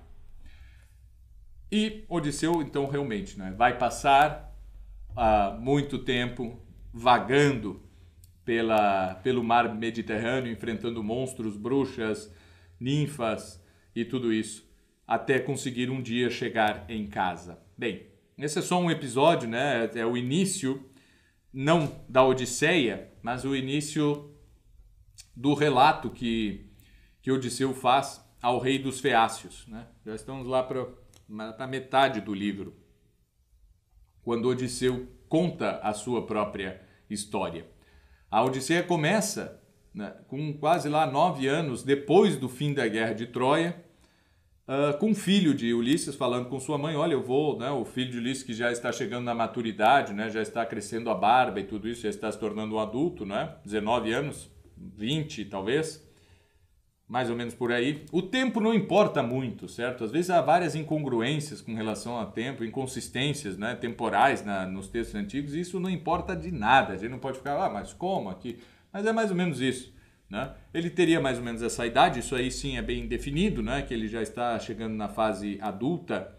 E 1.71 2.05
Odisseu, 2.09 2.63
então, 2.63 2.89
realmente, 2.89 3.39
né? 3.39 3.55
vai 3.57 3.79
passar 3.79 4.53
uh, 5.11 5.61
muito 5.61 5.99
tempo 5.99 6.61
vagando 6.93 7.81
pela, 8.45 9.15
pelo 9.17 9.45
mar 9.45 9.73
Mediterrâneo, 9.75 10.53
enfrentando 10.53 11.03
monstros, 11.03 11.57
bruxas, 11.57 12.35
ninfas 12.81 13.63
e 13.95 14.05
tudo 14.05 14.33
isso, 14.33 14.69
até 15.07 15.39
conseguir 15.39 15.91
um 15.91 16.03
dia 16.03 16.31
chegar 16.31 16.85
em 16.89 17.07
casa. 17.07 17.61
Bem, 17.79 18.07
esse 18.37 18.59
é 18.59 18.63
só 18.63 18.81
um 18.81 18.91
episódio, 18.91 19.49
né? 19.49 19.89
É 19.95 20.05
o 20.05 20.17
início, 20.17 20.90
não 21.53 22.05
da 22.09 22.25
Odisseia, 22.25 23.13
mas 23.23 23.45
o 23.45 23.55
início 23.55 24.35
do 25.35 25.55
relato 25.55 26.11
que, 26.11 26.71
que 27.21 27.31
Odisseu 27.31 27.75
faz 27.75 28.25
ao 28.41 28.59
rei 28.59 28.79
dos 28.79 29.01
Feácios. 29.01 29.67
Né? 29.67 29.87
Já 30.05 30.15
estamos 30.15 30.47
lá 30.47 30.63
para 30.63 30.87
a 31.59 31.67
metade 31.67 32.21
do 32.21 32.35
livro, 32.35 32.77
quando 34.23 34.49
Odisseu 34.49 35.09
conta 35.29 35.79
a 35.79 35.93
sua 35.93 36.27
própria 36.27 36.81
história. 37.09 37.67
A 38.31 38.43
Odisseia 38.43 38.83
começa 38.83 39.61
né, 39.93 40.15
com 40.29 40.53
quase 40.57 40.89
lá 40.89 41.07
nove 41.07 41.49
anos 41.49 41.83
depois 41.83 42.37
do 42.37 42.49
fim 42.49 42.73
da 42.73 42.87
guerra 42.87 43.13
de 43.13 43.27
Troia, 43.27 43.85
uh, 44.71 44.97
com 44.99 45.11
o 45.11 45.15
filho 45.15 45.53
de 45.53 45.75
Ulisses 45.75 46.15
falando 46.15 46.49
com 46.49 46.61
sua 46.61 46.79
mãe: 46.79 46.95
Olha, 46.97 47.15
eu 47.15 47.23
vou, 47.23 47.59
né, 47.59 47.71
o 47.71 47.85
filho 47.85 48.13
de 48.13 48.19
Ulisses 48.19 48.45
que 48.45 48.55
já 48.55 48.71
está 48.71 48.93
chegando 48.93 49.25
na 49.25 49.35
maturidade, 49.35 50.15
né, 50.15 50.31
já 50.31 50.41
está 50.41 50.65
crescendo 50.65 51.11
a 51.11 51.15
barba 51.15 51.59
e 51.59 51.65
tudo 51.65 51.89
isso, 51.89 52.03
já 52.03 52.09
está 52.09 52.31
se 52.31 52.39
tornando 52.39 52.77
um 52.77 52.79
adulto, 52.79 53.27
né, 53.27 53.57
19 53.65 54.13
anos, 54.13 54.49
20 54.77 55.45
talvez 55.47 56.09
mais 57.11 57.29
ou 57.29 57.35
menos 57.35 57.55
por 57.55 57.73
aí. 57.73 58.05
O 58.13 58.23
tempo 58.23 58.61
não 58.61 58.73
importa 58.73 59.21
muito, 59.21 59.69
certo? 59.69 60.05
Às 60.05 60.13
vezes 60.13 60.31
há 60.31 60.41
várias 60.41 60.77
incongruências 60.77 61.61
com 61.61 61.75
relação 61.75 62.17
ao 62.17 62.31
tempo, 62.31 62.63
inconsistências 62.63 63.59
né, 63.59 63.75
temporais 63.75 64.45
na, 64.45 64.65
nos 64.65 64.87
textos 64.87 65.17
antigos, 65.17 65.53
e 65.53 65.61
isso 65.61 65.81
não 65.81 65.91
importa 65.91 66.37
de 66.37 66.53
nada. 66.53 66.93
A 66.93 66.97
gente 66.97 67.11
não 67.11 67.19
pode 67.19 67.39
ficar, 67.39 67.61
ah, 67.61 67.69
mas 67.69 67.93
como 67.93 68.31
aqui? 68.31 68.61
Mas 68.93 69.05
é 69.05 69.13
mais 69.13 69.29
ou 69.29 69.37
menos 69.37 69.61
isso. 69.61 69.93
Né? 70.31 70.55
Ele 70.73 70.89
teria 70.89 71.21
mais 71.21 71.39
ou 71.39 71.45
menos 71.45 71.61
essa 71.61 71.85
idade, 71.85 72.21
isso 72.21 72.37
aí 72.37 72.53
sim 72.53 72.77
é 72.77 72.83
bem 72.83 73.09
definido, 73.09 73.63
né? 73.63 73.83
que 73.83 73.93
ele 73.93 74.07
já 74.07 74.23
está 74.23 74.57
chegando 74.61 74.95
na 74.95 75.09
fase 75.09 75.59
adulta. 75.61 76.33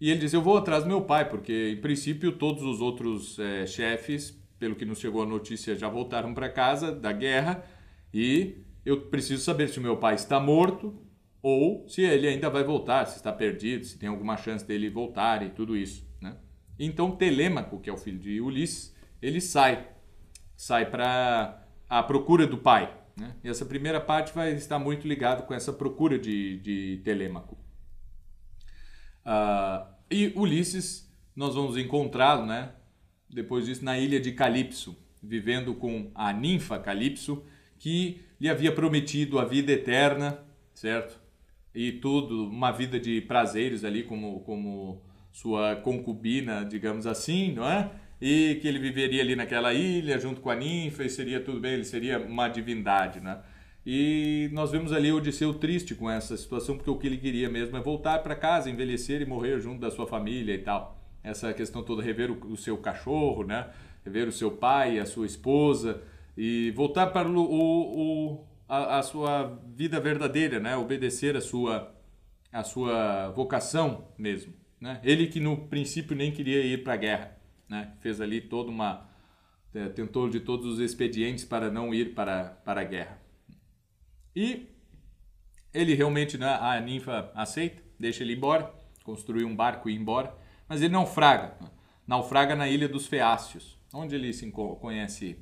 E 0.00 0.10
ele 0.10 0.18
diz: 0.18 0.32
Eu 0.32 0.42
vou 0.42 0.58
atrás 0.58 0.82
do 0.82 0.88
meu 0.88 1.02
pai, 1.02 1.28
porque 1.28 1.70
em 1.70 1.80
princípio 1.80 2.32
todos 2.32 2.64
os 2.64 2.80
outros 2.80 3.38
é, 3.38 3.64
chefes, 3.64 4.36
pelo 4.58 4.74
que 4.74 4.84
nos 4.84 4.98
chegou 4.98 5.22
a 5.22 5.26
notícia, 5.26 5.76
já 5.76 5.88
voltaram 5.88 6.34
para 6.34 6.48
casa 6.48 6.92
da 6.92 7.12
guerra 7.12 7.64
e 8.12 8.64
eu 8.84 9.02
preciso 9.02 9.42
saber 9.42 9.68
se 9.68 9.78
o 9.78 9.82
meu 9.82 9.96
pai 9.96 10.14
está 10.14 10.40
morto 10.40 11.00
ou 11.40 11.88
se 11.88 12.02
ele 12.02 12.28
ainda 12.28 12.50
vai 12.50 12.62
voltar, 12.62 13.06
se 13.06 13.16
está 13.16 13.32
perdido, 13.32 13.84
se 13.84 13.98
tem 13.98 14.08
alguma 14.08 14.36
chance 14.36 14.66
dele 14.66 14.90
voltar 14.90 15.42
e 15.42 15.50
tudo 15.50 15.76
isso. 15.76 16.06
Né? 16.20 16.36
Então 16.78 17.16
Telêmaco, 17.16 17.80
que 17.80 17.90
é 17.90 17.92
o 17.92 17.96
filho 17.96 18.18
de 18.18 18.40
Ulisses, 18.40 18.94
ele 19.20 19.40
sai, 19.40 19.88
sai 20.56 20.90
para 20.90 21.64
a 21.88 22.02
procura 22.02 22.46
do 22.46 22.58
pai. 22.58 23.01
Né? 23.16 23.34
E 23.44 23.48
essa 23.48 23.64
primeira 23.64 24.00
parte 24.00 24.32
vai 24.32 24.52
estar 24.52 24.78
muito 24.78 25.06
ligado 25.06 25.46
com 25.46 25.54
essa 25.54 25.72
procura 25.72 26.18
de, 26.18 26.58
de 26.58 27.00
Telêmaco. 27.04 27.56
Uh, 29.24 29.86
e 30.10 30.32
Ulisses, 30.36 31.10
nós 31.34 31.54
vamos 31.54 31.76
encontrá-lo, 31.76 32.46
né? 32.46 32.72
depois 33.32 33.64
disso, 33.64 33.84
na 33.84 33.98
ilha 33.98 34.20
de 34.20 34.32
Calipso, 34.32 34.96
vivendo 35.22 35.74
com 35.74 36.10
a 36.14 36.32
ninfa 36.32 36.78
Calipso, 36.78 37.42
que 37.78 38.20
lhe 38.38 38.48
havia 38.48 38.72
prometido 38.72 39.38
a 39.38 39.44
vida 39.44 39.72
eterna, 39.72 40.38
certo? 40.74 41.18
E 41.74 41.92
tudo, 41.92 42.48
uma 42.48 42.70
vida 42.70 43.00
de 43.00 43.20
prazeres 43.22 43.84
ali 43.84 44.02
como, 44.02 44.40
como 44.40 45.02
sua 45.30 45.76
concubina, 45.76 46.64
digamos 46.64 47.06
assim, 47.06 47.52
não 47.52 47.68
é? 47.68 47.90
E 48.24 48.60
que 48.62 48.68
ele 48.68 48.78
viveria 48.78 49.20
ali 49.20 49.34
naquela 49.34 49.74
ilha 49.74 50.16
junto 50.16 50.40
com 50.40 50.48
a 50.48 50.54
ninfa 50.54 51.02
e 51.02 51.10
seria 51.10 51.40
tudo 51.40 51.58
bem, 51.58 51.72
ele 51.72 51.84
seria 51.84 52.20
uma 52.20 52.46
divindade, 52.46 53.20
né? 53.20 53.40
E 53.84 54.48
nós 54.52 54.70
vemos 54.70 54.92
ali 54.92 55.10
Odisseu 55.10 55.52
triste 55.54 55.92
com 55.92 56.08
essa 56.08 56.36
situação, 56.36 56.76
porque 56.76 56.88
o 56.88 56.96
que 56.96 57.08
ele 57.08 57.16
queria 57.16 57.50
mesmo 57.50 57.76
é 57.76 57.80
voltar 57.80 58.20
para 58.20 58.36
casa, 58.36 58.70
envelhecer 58.70 59.20
e 59.20 59.26
morrer 59.26 59.58
junto 59.58 59.80
da 59.80 59.90
sua 59.90 60.06
família 60.06 60.54
e 60.54 60.58
tal. 60.58 60.96
Essa 61.20 61.52
questão 61.52 61.82
toda, 61.82 62.00
rever 62.00 62.30
o, 62.30 62.52
o 62.52 62.56
seu 62.56 62.78
cachorro, 62.78 63.42
né? 63.42 63.68
Rever 64.04 64.28
o 64.28 64.32
seu 64.32 64.52
pai, 64.52 65.00
a 65.00 65.04
sua 65.04 65.26
esposa, 65.26 66.00
e 66.36 66.70
voltar 66.76 67.08
para 67.08 67.28
o, 67.28 67.40
o 67.40 68.46
a, 68.68 68.98
a, 68.98 69.02
sua 69.02 69.58
vida 69.74 69.98
verdadeira, 69.98 70.60
né? 70.60 70.76
Obedecer 70.76 71.36
a 71.36 71.40
sua 71.40 71.92
a 72.52 72.62
sua 72.62 73.30
vocação 73.30 74.06
mesmo, 74.16 74.52
né? 74.80 75.00
Ele 75.02 75.26
que 75.26 75.40
no 75.40 75.56
princípio 75.56 76.14
nem 76.14 76.30
queria 76.30 76.64
ir 76.64 76.84
para 76.84 76.94
a 76.94 76.96
guerra, 76.96 77.36
né? 77.72 77.94
Fez 78.00 78.20
ali 78.20 78.40
toda 78.40 78.70
uma 78.70 79.08
é, 79.74 79.88
tentou 79.88 80.28
de 80.28 80.40
todos 80.40 80.66
os 80.66 80.78
expedientes 80.78 81.44
para 81.44 81.70
não 81.70 81.94
ir 81.94 82.14
para 82.14 82.50
para 82.64 82.82
a 82.82 82.84
guerra. 82.84 83.18
E 84.36 84.68
ele 85.72 85.94
realmente, 85.94 86.36
né, 86.36 86.58
a 86.60 86.78
ninfa 86.80 87.32
aceita, 87.34 87.82
deixa 87.98 88.22
ele 88.22 88.34
embora, 88.34 88.70
construir 89.02 89.44
um 89.44 89.56
barco 89.56 89.88
e 89.88 89.94
ir 89.94 89.96
embora, 89.96 90.34
mas 90.68 90.82
ele 90.82 90.92
naufraga, 90.92 91.56
naufraga 92.06 92.54
na 92.54 92.68
ilha 92.68 92.86
dos 92.86 93.06
Feácios, 93.06 93.78
onde 93.92 94.14
ele 94.14 94.32
se 94.34 94.50
conhece 94.50 95.38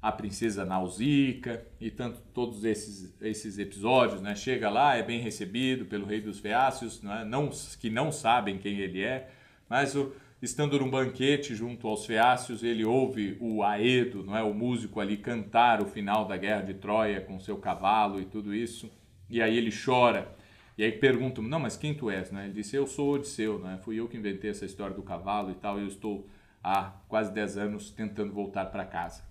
a 0.00 0.10
princesa 0.12 0.64
Nausicaa 0.64 1.62
e 1.80 1.90
tanto 1.90 2.20
todos 2.32 2.64
esses, 2.64 3.14
esses 3.20 3.58
episódios, 3.58 4.20
né? 4.20 4.34
Chega 4.34 4.68
lá, 4.70 4.96
é 4.96 5.02
bem 5.02 5.20
recebido 5.20 5.84
pelo 5.86 6.06
rei 6.06 6.20
dos 6.20 6.38
Feácios, 6.38 7.02
né? 7.02 7.24
não, 7.24 7.50
que 7.78 7.90
não 7.90 8.10
sabem 8.12 8.58
quem 8.58 8.78
ele 8.78 9.02
é, 9.02 9.30
mas 9.68 9.94
o, 9.94 10.14
estando 10.42 10.78
num 10.78 10.90
banquete 10.90 11.54
junto 11.54 11.88
aos 11.88 12.04
Feácios, 12.04 12.62
ele 12.62 12.84
ouve 12.84 13.36
o 13.40 13.62
Aedo, 13.62 14.22
não 14.24 14.36
é, 14.36 14.42
o 14.42 14.52
músico 14.52 15.00
ali 15.00 15.16
cantar 15.16 15.80
o 15.80 15.86
final 15.86 16.26
da 16.26 16.36
guerra 16.36 16.62
de 16.62 16.74
Troia 16.74 17.20
com 17.20 17.38
seu 17.40 17.56
cavalo 17.56 18.20
e 18.20 18.24
tudo 18.24 18.54
isso, 18.54 18.90
e 19.28 19.40
aí 19.40 19.56
ele 19.56 19.72
chora. 19.72 20.34
E 20.76 20.82
aí 20.82 20.92
perguntam, 20.92 21.42
não, 21.42 21.60
mas 21.60 21.76
quem 21.76 21.94
tu 21.94 22.10
és? 22.10 22.30
Né? 22.30 22.44
Ele 22.44 22.54
disse, 22.54 22.76
eu 22.76 22.86
sou 22.86 23.14
Odisseu, 23.14 23.58
né? 23.58 23.78
fui 23.82 23.98
eu 23.98 24.08
que 24.08 24.16
inventei 24.16 24.50
essa 24.50 24.64
história 24.64 24.94
do 24.94 25.02
cavalo 25.02 25.50
e 25.50 25.54
tal, 25.54 25.78
e 25.78 25.82
eu 25.82 25.88
estou 25.88 26.28
há 26.62 26.92
quase 27.08 27.32
10 27.32 27.58
anos 27.58 27.90
tentando 27.90 28.32
voltar 28.32 28.66
para 28.66 28.84
casa. 28.84 29.22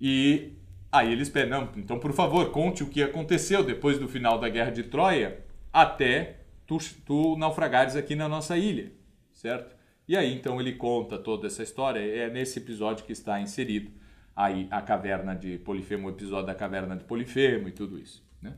E 0.00 0.52
aí 0.90 1.12
eles 1.12 1.28
pedem, 1.28 1.50
não, 1.50 1.68
então 1.76 1.98
por 1.98 2.12
favor, 2.12 2.50
conte 2.50 2.82
o 2.82 2.88
que 2.88 3.02
aconteceu 3.02 3.62
depois 3.62 3.98
do 3.98 4.08
final 4.08 4.38
da 4.38 4.48
guerra 4.48 4.70
de 4.70 4.84
Troia 4.84 5.44
até 5.72 6.40
tu, 6.66 6.78
tu 7.04 7.36
naufragares 7.36 7.96
aqui 7.96 8.14
na 8.14 8.28
nossa 8.28 8.56
ilha, 8.56 8.92
certo? 9.32 9.77
E 10.08 10.16
aí 10.16 10.34
então 10.34 10.58
ele 10.58 10.72
conta 10.72 11.18
toda 11.18 11.46
essa 11.46 11.62
história, 11.62 12.00
é 12.00 12.30
nesse 12.30 12.58
episódio 12.58 13.04
que 13.04 13.12
está 13.12 13.38
inserido 13.40 13.90
aí 14.34 14.66
a 14.70 14.80
caverna 14.80 15.36
de 15.36 15.58
Polifemo, 15.58 16.08
o 16.08 16.10
episódio 16.10 16.46
da 16.46 16.54
caverna 16.54 16.96
de 16.96 17.04
Polifemo 17.04 17.68
e 17.68 17.72
tudo 17.72 17.98
isso, 17.98 18.24
né? 18.40 18.56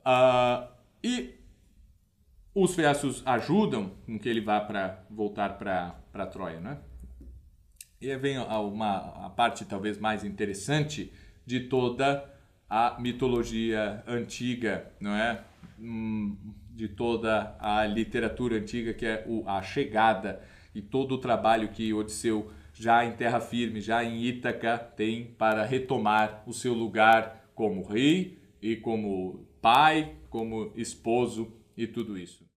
Uh, 0.00 0.68
e 1.02 1.34
os 2.54 2.74
feácios 2.74 3.22
ajudam 3.24 3.92
com 4.04 4.18
que 4.18 4.28
ele 4.28 4.42
vá 4.42 4.60
para 4.60 5.04
voltar 5.08 5.56
para 5.56 6.26
Troia, 6.26 6.60
né? 6.60 6.78
E 8.00 8.10
aí 8.10 8.18
vem 8.18 8.38
uma, 8.38 9.26
a 9.26 9.30
parte 9.30 9.64
talvez 9.64 9.98
mais 9.98 10.22
interessante 10.22 11.12
de 11.46 11.60
toda 11.60 12.28
a 12.68 12.96
mitologia 13.00 14.02
antiga, 14.06 14.90
não 15.00 15.14
é? 15.14 15.42
Hum, 15.78 16.36
de 16.70 16.88
toda 16.88 17.56
a 17.58 17.86
literatura 17.86 18.56
antiga, 18.56 18.92
que 18.92 19.06
é 19.06 19.24
a 19.46 19.62
chegada 19.62 20.40
e 20.74 20.80
todo 20.80 21.12
o 21.12 21.18
trabalho 21.18 21.68
que 21.68 21.92
Odisseu, 21.92 22.50
já 22.72 23.04
em 23.04 23.12
terra 23.12 23.40
firme, 23.40 23.80
já 23.80 24.04
em 24.04 24.22
Ítaca, 24.22 24.78
tem 24.78 25.26
para 25.26 25.64
retomar 25.64 26.42
o 26.46 26.52
seu 26.52 26.72
lugar 26.72 27.50
como 27.54 27.82
rei 27.82 28.38
e 28.62 28.76
como 28.76 29.46
pai, 29.60 30.14
como 30.30 30.72
esposo 30.76 31.52
e 31.76 31.86
tudo 31.86 32.16
isso. 32.16 32.47